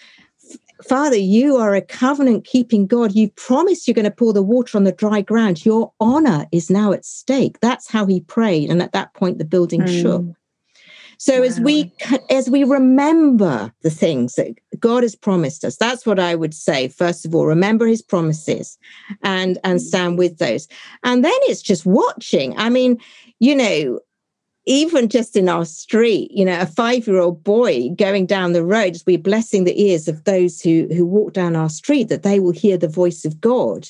[0.83, 3.14] Father, you are a covenant keeping God.
[3.14, 5.64] You promised you're going to pour the water on the dry ground.
[5.64, 7.61] Your honor is now at stake.
[7.61, 8.70] That's how he prayed.
[8.70, 10.03] And at that point, the building mm.
[10.03, 10.25] shook.
[11.25, 11.47] So wow.
[11.47, 11.91] as we
[12.29, 16.89] as we remember the things that God has promised us, that's what I would say.
[16.89, 18.77] First of all, remember His promises,
[19.22, 19.83] and and mm.
[19.83, 20.68] stand with those.
[21.03, 22.55] And then it's just watching.
[22.59, 23.01] I mean,
[23.41, 24.01] you know,
[24.66, 29.07] even just in our street, you know, a five-year-old boy going down the road as
[29.07, 32.53] we're blessing the ears of those who who walk down our street, that they will
[32.53, 33.89] hear the voice of God.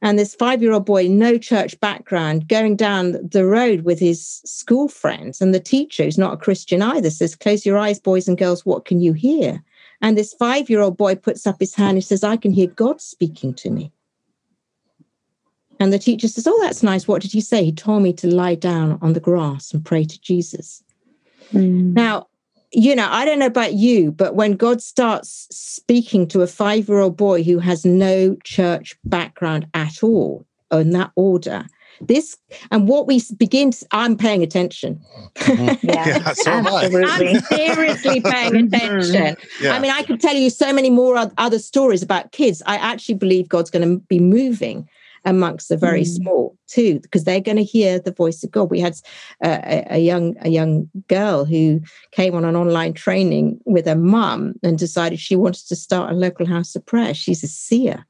[0.00, 5.40] And this five-year-old boy, no church background, going down the road with his school friends,
[5.40, 8.64] and the teacher, who's not a Christian either, says, "Close your eyes, boys and girls.
[8.64, 9.62] What can you hear?"
[10.00, 13.54] And this five-year-old boy puts up his hand and says, "I can hear God speaking
[13.54, 13.92] to me."
[15.80, 17.06] And the teacher says, Oh, that's nice.
[17.06, 17.64] What did he say?
[17.64, 20.82] He told me to lie down on the grass and pray to Jesus.
[21.52, 21.94] Mm.
[21.94, 22.26] Now,
[22.72, 26.88] you know, I don't know about you, but when God starts speaking to a five
[26.88, 31.64] year old boy who has no church background at all in that order,
[32.00, 32.36] this
[32.70, 35.00] and what we begin to, i'm paying attention
[35.34, 35.86] mm-hmm.
[35.86, 37.04] yeah, yeah so absolutely.
[37.04, 38.74] i'm seriously paying mm-hmm.
[38.74, 39.72] attention yeah.
[39.72, 43.14] i mean i could tell you so many more other stories about kids i actually
[43.14, 44.88] believe god's going to be moving
[45.24, 46.06] amongst the very mm.
[46.06, 48.70] small too, because they're going to hear the voice of God.
[48.70, 48.96] We had
[49.42, 51.80] a, a, young a young girl who
[52.12, 56.16] came on an online training with her mum and decided she wanted to start a
[56.16, 57.14] local house of prayer.
[57.14, 58.06] She's a seer.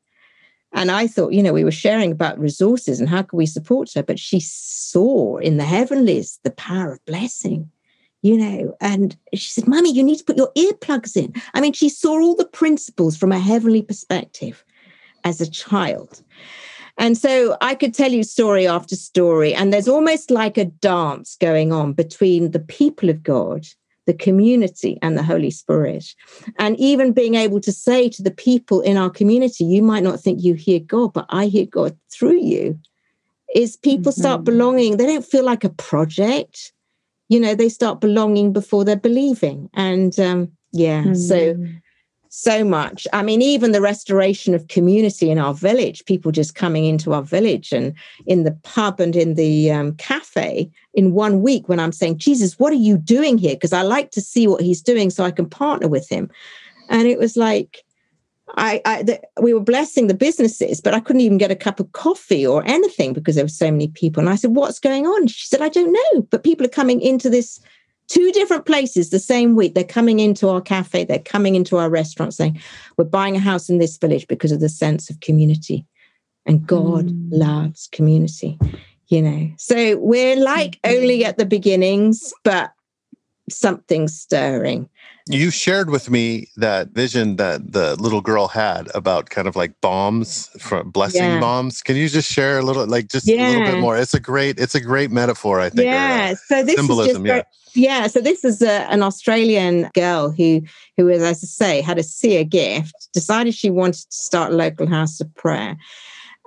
[0.73, 3.91] And I thought, you know, we were sharing about resources and how can we support
[3.95, 7.71] her, but she saw in the heavenlies the power of blessing
[8.23, 11.73] you know and she said mummy you need to put your earplugs in i mean
[11.73, 14.65] she saw all the principles from a heavenly perspective
[15.25, 16.23] as a child
[16.99, 21.37] and so I could tell you story after story, and there's almost like a dance
[21.41, 23.67] going on between the people of God,
[24.07, 26.15] the community, and the Holy Spirit.
[26.59, 30.21] And even being able to say to the people in our community, you might not
[30.21, 32.79] think you hear God, but I hear God through you,
[33.55, 34.21] is people mm-hmm.
[34.21, 34.97] start belonging.
[34.97, 36.73] They don't feel like a project.
[37.29, 39.71] You know, they start belonging before they're believing.
[39.75, 41.15] And um, yeah, mm-hmm.
[41.15, 41.57] so
[42.31, 43.07] so much.
[43.13, 47.23] I mean, even the restoration of community in our village, people just coming into our
[47.23, 47.95] village and
[48.27, 52.59] in the pub and in the um, cafe in one week when I'm saying, Jesus,
[52.59, 53.55] what are you doing here?
[53.55, 56.31] Because I like to see what he's doing so I can partner with him.
[56.89, 57.85] And it was like,
[58.57, 61.81] I, I the, we were blessing the businesses, but I couldn't even get a cup
[61.81, 64.21] of coffee or anything because there were so many people.
[64.21, 67.01] And I said, "What's going on?" She said, "I don't know, but people are coming
[67.01, 67.61] into this
[68.09, 69.75] two different places the same week.
[69.75, 72.61] They're coming into our cafe, they're coming into our restaurant saying,
[72.97, 75.87] We're buying a house in this village because of the sense of community.
[76.47, 77.29] And God mm.
[77.31, 78.59] loves community,
[79.09, 79.51] you know.
[79.59, 82.73] So we're like only at the beginnings, but
[83.51, 84.89] something's stirring.
[85.29, 89.81] You shared with me that vision that the little girl had about kind of like
[89.81, 91.41] bombs from blessing yeah.
[91.41, 91.83] bombs.
[91.83, 93.49] Can you just share a little, like just yeah.
[93.49, 93.97] a little bit more?
[93.97, 95.89] It's a great, it's a great metaphor, I think.
[95.89, 96.35] Uh, yeah.
[96.47, 98.01] so this symbolism, is just, yeah.
[98.01, 98.07] yeah.
[98.07, 100.63] So this is a, an Australian girl who,
[100.97, 104.87] who, as I say, had a seer gift, decided she wanted to start a local
[104.87, 105.77] house of prayer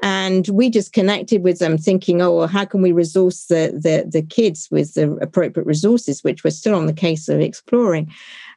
[0.02, 4.10] and we just connected with them thinking oh well how can we resource the, the
[4.10, 8.12] the kids with the appropriate resources which we're still on the case of exploring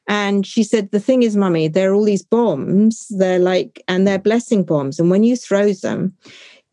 [0.07, 3.07] and she said the thing is mummy there are all these bombs.
[3.11, 4.98] They're like and they're blessing bombs.
[4.98, 6.14] And when you throw them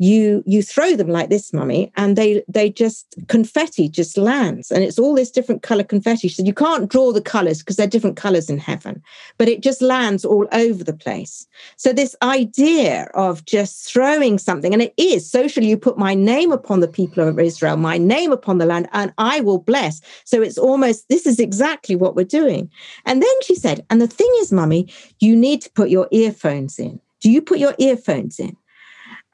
[0.02, 4.72] you you throw them like this mummy and they they just confetti just lands.
[4.72, 6.28] And it's all this different color confetti.
[6.28, 9.04] So you can't draw the colors because they're different colors in heaven.
[9.38, 11.46] But it just lands all over the place.
[11.78, 16.52] So this idea of just throwing something and it is socially you put my name
[16.52, 20.02] upon the people of israel my name upon the land and i will bless.
[20.26, 22.72] So it's almost this is exactly what we're doing.
[23.06, 26.80] And then she said and the thing is mummy you need to put your earphones
[26.80, 27.00] in.
[27.20, 28.58] Do you put your earphones in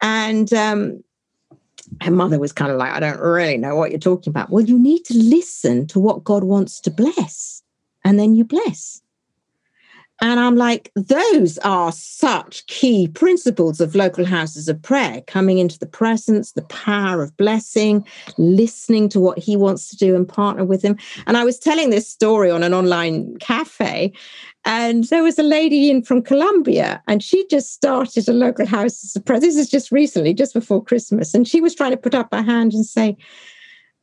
[0.02, 1.04] and um,
[2.02, 4.50] her mother was kind of like, I don't really know what you're talking about.
[4.50, 7.64] Well, you need to listen to what God wants to bless,
[8.04, 9.02] and then you bless.
[10.20, 15.78] And I'm like, those are such key principles of local houses of prayer coming into
[15.78, 18.06] the presence, the power of blessing,
[18.38, 20.98] listening to what he wants to do and partner with him.
[21.28, 24.12] And I was telling this story on an online cafe,
[24.66, 29.16] and there was a lady in from Colombia, and she just started a local house
[29.16, 29.40] of prayer.
[29.40, 31.34] This is just recently, just before Christmas.
[31.34, 33.16] And she was trying to put up her hand and say,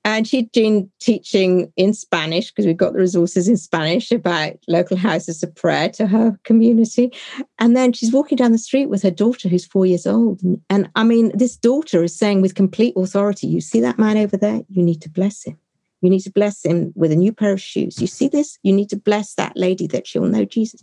[0.04, 4.98] and she'd been teaching in Spanish because we've got the resources in Spanish about local
[4.98, 7.10] houses of prayer to her community.
[7.58, 10.42] And then she's walking down the street with her daughter, who's four years old.
[10.42, 14.18] And, and I mean, this daughter is saying with complete authority, You see that man
[14.18, 14.60] over there?
[14.68, 15.58] You need to bless him.
[16.02, 17.98] You need to bless him with a new pair of shoes.
[17.98, 18.58] You see this?
[18.62, 20.82] You need to bless that lady that she'll know Jesus.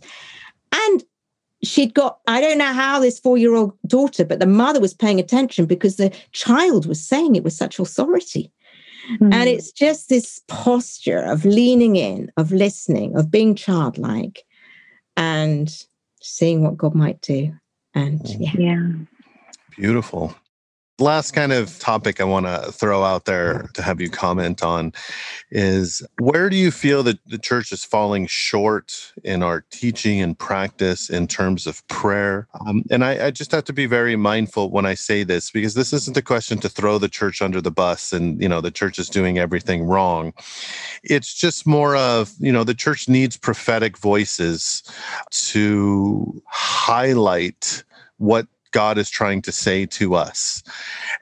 [0.74, 1.04] And
[1.62, 4.94] she'd got, I don't know how this four year old daughter, but the mother was
[4.94, 8.50] paying attention because the child was saying it with such authority.
[9.18, 9.32] Mm.
[9.32, 14.42] And it's just this posture of leaning in, of listening, of being childlike
[15.16, 15.74] and
[16.20, 17.52] seeing what God might do.
[17.94, 18.36] And mm.
[18.38, 18.52] yeah.
[18.58, 18.92] yeah.
[19.76, 20.34] Beautiful
[20.98, 24.92] last kind of topic I want to throw out there to have you comment on
[25.50, 30.38] is where do you feel that the church is falling short in our teaching and
[30.38, 32.46] practice in terms of prayer?
[32.60, 35.74] Um, and I, I, just have to be very mindful when I say this because
[35.74, 38.70] this isn't a question to throw the church under the bus and, you know, the
[38.70, 40.32] church is doing everything wrong.
[41.02, 44.82] It's just more of, you know, the church needs prophetic voices
[45.30, 47.82] to highlight
[48.18, 50.62] what God is trying to say to us.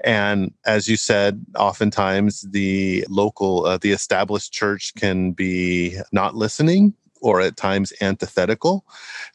[0.05, 6.95] And as you said, oftentimes the local, uh, the established church can be not listening
[7.21, 8.85] or at times antithetical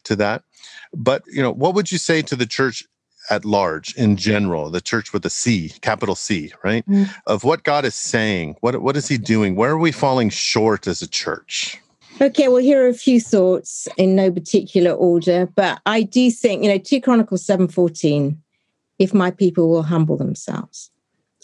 [0.05, 0.43] to that.
[0.93, 2.83] But, you know, what would you say to the church
[3.29, 6.87] at large in general, the church with a C, capital C, right?
[6.87, 7.13] Mm.
[7.25, 9.55] Of what God is saying, what what is he doing?
[9.55, 11.81] Where are we falling short as a church?
[12.21, 16.63] Okay, well, here are a few thoughts in no particular order, but I do think,
[16.63, 18.37] you know, 2 Chronicles 7:14,
[18.99, 20.91] if my people will humble themselves.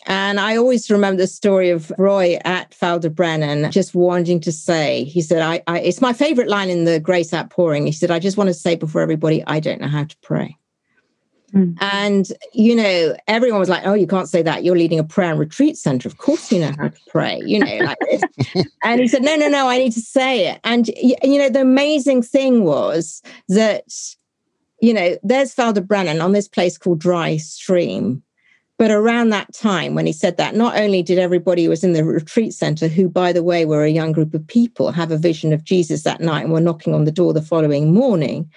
[0.07, 5.22] And I always remember the story of Roy at Brenin just wanting to say, he
[5.22, 7.86] said, I, I it's my favorite line in the Grace Outpouring.
[7.86, 10.57] He said, I just want to say before everybody, I don't know how to pray.
[11.54, 11.78] Mm.
[11.82, 14.64] And, you know, everyone was like, oh, you can't say that.
[14.64, 16.08] You're leading a prayer and retreat center.
[16.08, 18.66] Of course, you know how to pray, you know, like this.
[18.84, 20.62] and he said, no, no, no, I need to say it.
[20.64, 23.84] And, you know, the amazing thing was that,
[24.82, 28.24] you know, there's Ffald-y-Brenin on this place called Dry Stream.
[28.78, 31.93] But around that time, when he said that, not only did everybody who was in
[31.93, 35.20] the retreat center, who, by the way, were a young group of people, have a
[35.20, 38.49] vision of Jesus that night and were knocking on the door the following morning,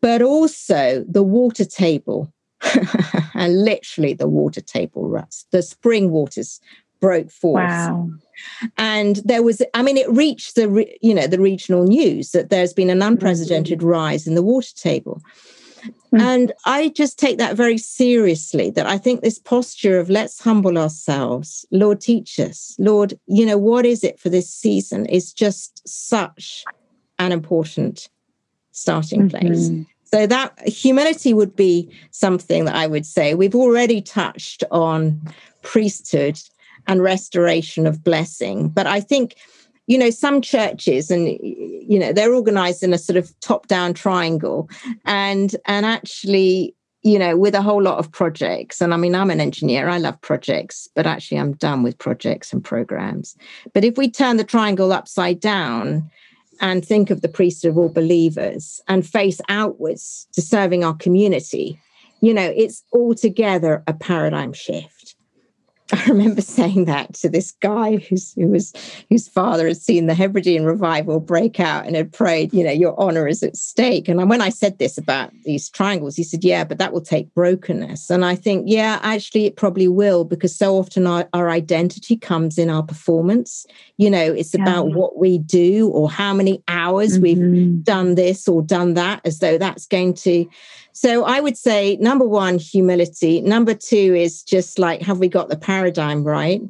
[0.00, 2.32] but also the water table,
[3.34, 5.46] and literally the water table ruts.
[5.50, 6.60] The spring waters
[7.00, 7.62] broke forth.
[7.62, 8.10] Wow.
[8.76, 12.72] And there was, I mean, it reached the, you know, the regional news that there's
[12.72, 13.88] been an unprecedented mm-hmm.
[13.88, 15.22] rise in the water table.
[15.84, 16.20] Mm-hmm.
[16.20, 20.78] And I just take that very seriously that I think this posture of let's humble
[20.78, 22.74] ourselves, Lord, teach us.
[22.78, 26.64] Lord, you know, what is it for this season is just such
[27.18, 28.08] an important
[28.78, 29.68] starting place.
[29.68, 29.82] Mm-hmm.
[30.04, 33.34] So that humility would be something that I would say.
[33.34, 35.20] We've already touched on
[35.62, 36.40] priesthood
[36.86, 39.36] and restoration of blessing, but I think
[39.88, 43.94] you know some churches and you know they're organized in a sort of top down
[43.94, 44.68] triangle
[45.04, 49.30] and and actually you know with a whole lot of projects and i mean i'm
[49.30, 53.34] an engineer i love projects but actually i'm done with projects and programs
[53.72, 56.08] but if we turn the triangle upside down
[56.60, 61.80] and think of the priesthood of all believers and face outwards to serving our community,
[62.20, 64.97] you know, it's altogether a paradigm shift.
[65.92, 68.74] I remember saying that to this guy who's, who was
[69.08, 72.98] whose father had seen the Hebridean revival break out and had prayed, you know, your
[73.00, 74.06] honor is at stake.
[74.06, 77.32] And when I said this about these triangles, he said, "Yeah, but that will take
[77.34, 82.16] brokenness." And I think, yeah, actually, it probably will because so often our, our identity
[82.16, 83.64] comes in our performance.
[83.96, 84.62] You know, it's yeah.
[84.62, 87.52] about what we do or how many hours mm-hmm.
[87.52, 90.46] we've done this or done that, as though that's going to
[91.00, 93.40] so I would say number one, humility.
[93.40, 96.60] Number two is just like, have we got the paradigm right?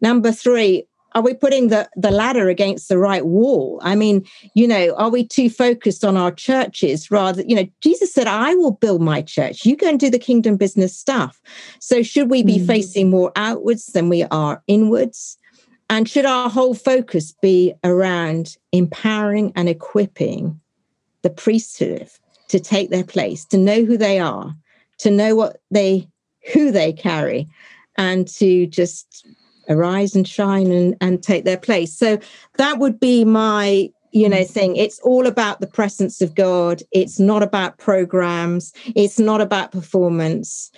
[0.00, 3.78] Number three, are we putting the, the ladder against the right wall?
[3.84, 7.42] I mean, you know, are we too focused on our churches rather?
[7.46, 9.64] You know, Jesus said, I will build my church.
[9.64, 11.40] You go and do the kingdom business stuff.
[11.78, 12.66] So should we be mm.
[12.66, 15.38] facing more outwards than we are inwards?
[15.88, 20.60] And should our whole focus be around empowering and equipping
[21.22, 22.10] the priesthood
[22.48, 24.54] to take their place, to know who they are,
[24.98, 26.08] to know what they
[26.52, 27.48] who they carry,
[27.96, 29.26] and to just
[29.68, 31.92] arise and shine and, and take their place.
[31.92, 32.18] So
[32.56, 34.76] that would be my you know thing.
[34.76, 36.82] It's all about the presence of god.
[36.92, 38.72] It's not about programs.
[38.94, 40.70] It's not about performance.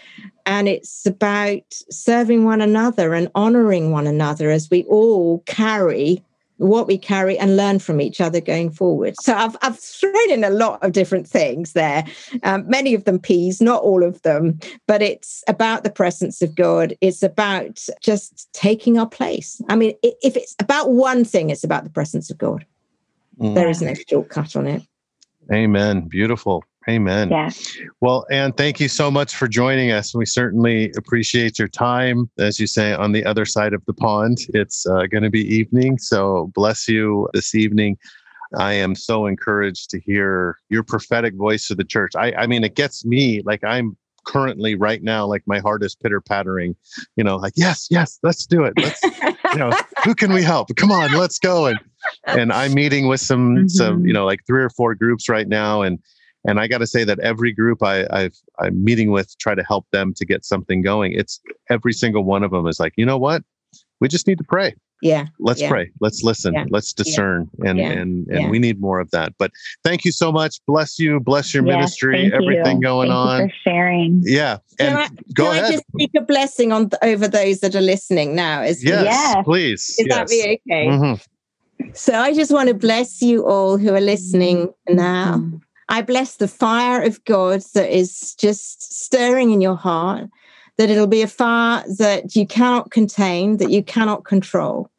[0.47, 6.25] And it's about serving one another and honoring one another as we all carry
[6.59, 9.15] what we carry and learn from each other going forward.
[9.21, 12.05] So I've, I've thrown in a lot of different things there,
[12.43, 16.55] um, many of them peas, not all of them, but it's about the presence of
[16.55, 16.95] God.
[17.01, 19.61] It's about just taking our place.
[19.69, 22.67] I mean, if it's about one thing, it's about the presence of God.
[23.41, 23.55] Mm.
[23.55, 24.83] There is no shortcut on it.
[25.53, 26.03] Amen.
[26.03, 26.65] Beautiful.
[26.89, 27.28] Amen.
[27.28, 27.51] Yeah.
[28.01, 30.14] Well, Anne, thank you so much for joining us.
[30.14, 32.30] We certainly appreciate your time.
[32.39, 35.47] As you say, on the other side of the pond, it's uh, going to be
[35.55, 35.99] evening.
[35.99, 37.99] So bless you this evening.
[38.57, 42.12] I am so encouraged to hear your prophetic voice of the church.
[42.16, 45.95] I, I mean, it gets me like I'm currently right now, like my heart is
[45.95, 46.74] pitter pattering,
[47.16, 48.72] you know, like, yes, yes, let's do it.
[48.78, 49.70] Let's, you know,
[50.05, 50.74] who can we help?
[50.76, 51.66] Come on, let's go.
[51.66, 51.78] And,
[52.24, 53.68] and I'm meeting with some, mm-hmm.
[53.68, 55.82] some, you know, like three or four groups right now.
[55.82, 55.99] And,
[56.49, 59.62] and I got to say that every group I, I've I'm meeting with try to
[59.62, 61.12] help them to get something going.
[61.12, 61.40] It's
[61.70, 63.42] every single one of them is like, you know what,
[64.01, 64.74] we just need to pray.
[65.01, 65.26] Yeah.
[65.38, 65.68] Let's yeah.
[65.68, 65.90] pray.
[66.01, 66.55] Let's listen.
[66.55, 66.64] Yeah.
[66.70, 67.49] Let's discern.
[67.62, 67.70] Yeah.
[67.70, 69.32] And and and we need more of that.
[69.38, 69.53] But
[69.84, 70.61] thank you so much.
[70.66, 71.20] Bless you.
[71.20, 72.32] Bless your yes, ministry.
[72.32, 72.82] Everything you.
[72.82, 73.49] going thank on.
[73.49, 74.22] for sharing.
[74.24, 74.59] Yeah.
[74.80, 75.64] And can I, go can ahead.
[75.64, 78.62] I just speak a blessing on over those that are listening now?
[78.62, 79.44] Is yes, yes.
[79.44, 79.96] please.
[79.99, 80.16] Is yes.
[80.16, 80.86] that be okay?
[80.88, 81.90] Mm-hmm.
[81.94, 85.36] So I just want to bless you all who are listening now.
[85.36, 85.57] Mm-hmm.
[85.89, 90.28] I bless the fire of God that is just stirring in your heart,
[90.76, 94.91] that it'll be a fire that you cannot contain, that you cannot control.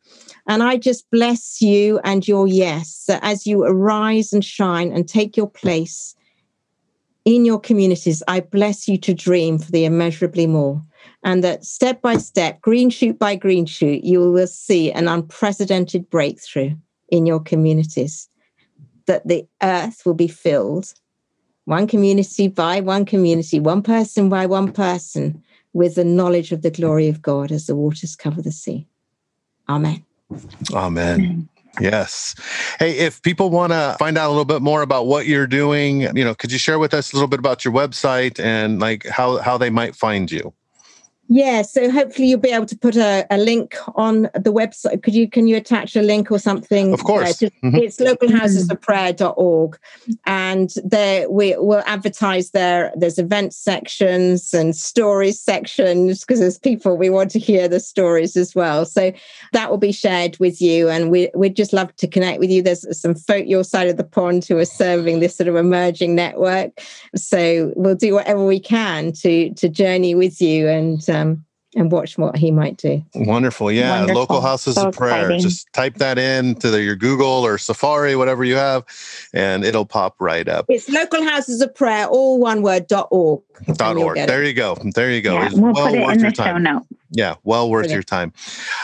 [0.47, 5.07] And I just bless you and your yes, that as you arise and shine and
[5.07, 6.15] take your place
[7.23, 10.83] in your communities, I bless you to dream for the immeasurably more.
[11.23, 16.09] And that step by step, green shoot by green shoot, you will see an unprecedented
[16.09, 16.71] breakthrough
[17.09, 18.27] in your communities
[19.09, 20.93] that the earth will be filled,
[21.65, 25.43] one community by one community, one person by one person,
[25.73, 28.87] with the knowledge of the glory of God as the waters cover the sea.
[29.67, 30.05] Amen.
[30.73, 31.49] Amen.
[31.81, 32.35] Yes.
[32.77, 36.01] Hey, if people want to find out a little bit more about what you're doing,
[36.15, 39.07] you know, could you share with us a little bit about your website and like
[39.07, 40.53] how how they might find you?
[41.31, 45.03] Yeah, so hopefully you'll be able to put a, a link on the website.
[45.03, 46.91] Could you can you attach a link or something?
[46.91, 47.39] Of course.
[47.39, 47.75] Yeah, mm-hmm.
[47.75, 49.79] It's localhousesofprayer.org.
[50.25, 52.91] And there we will advertise there.
[52.95, 58.35] There's event sections and stories sections because there's people we want to hear the stories
[58.35, 58.83] as well.
[58.85, 59.13] So
[59.53, 60.89] that will be shared with you.
[60.89, 62.63] And we we'd just love to connect with you.
[62.63, 66.15] There's some folk your side of the pond who are serving this sort of emerging
[66.15, 66.71] network.
[67.15, 71.45] So we'll do whatever we can to to journey with you and um, um,
[71.75, 73.03] and watch what he might do.
[73.13, 73.71] Wonderful.
[73.71, 73.99] Yeah.
[73.99, 74.21] Wonderful.
[74.21, 75.25] Local houses so of prayer.
[75.25, 75.39] Exciting.
[75.39, 78.83] Just type that in to the, your Google or Safari, whatever you have,
[79.33, 80.65] and it'll pop right up.
[80.67, 83.41] It's local houses of prayer, all one word, dot org.
[83.73, 84.15] Dot org.
[84.15, 84.75] There you go.
[84.95, 85.33] There you go.
[85.33, 86.83] Yeah, we'll well put it in the show note.
[87.11, 88.33] Yeah, well worth your time.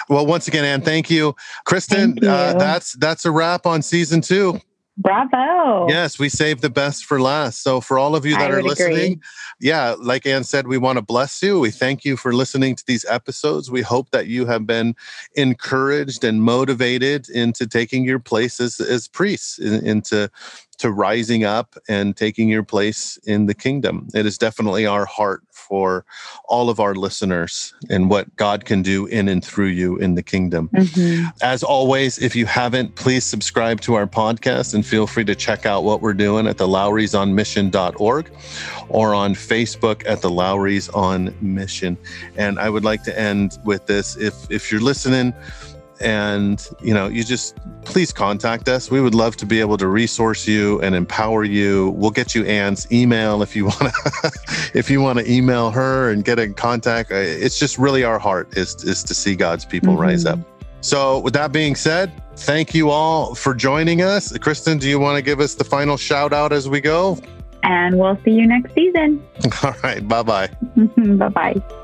[0.10, 1.36] Well, once again, Anne, thank you.
[1.66, 2.30] Kristen, thank you.
[2.30, 4.60] Uh, that's that's a wrap on season two.
[4.98, 5.90] Bravo.
[5.90, 7.62] Yes, we saved the best for last.
[7.64, 9.20] So, for all of you that I are listening, agree.
[9.60, 11.60] yeah, like Anne said, we want to bless you.
[11.60, 13.70] We thank you for listening to these episodes.
[13.70, 14.96] We hope that you have been
[15.34, 20.30] encouraged and motivated into taking your place as, as priests, in, into
[20.78, 24.08] to rising up and taking your place in the kingdom.
[24.14, 26.06] It is definitely our heart for
[26.46, 30.24] all of our listeners and what God can do in and through you in the
[30.24, 30.70] kingdom.
[30.74, 31.28] Mm-hmm.
[31.42, 35.66] As always, if you haven't, please subscribe to our podcast and feel free to check
[35.66, 38.32] out what we're doing at the lowrysonmission.org
[38.90, 41.98] or on Facebook at the Lowrys on Mission.
[42.36, 44.16] And I would like to end with this.
[44.18, 45.34] If if you're listening,
[46.02, 48.90] and you know you just please contact us.
[48.92, 51.92] We would love to be able to resource you and empower you.
[51.92, 56.12] We'll get you anne's email if you want to if you want to email her
[56.12, 57.12] and get in contact.
[57.12, 60.04] Uh, it's just really our heart is is to see god's people mm-hmm.
[60.04, 60.40] rise up.
[60.82, 64.38] So with that being said thank you all for joining us.
[64.38, 67.18] Kristen do you want to give us the final shout out as we go?
[67.64, 69.26] And we'll see you next season.
[69.64, 70.50] All right bye bye
[71.18, 71.82] bye bye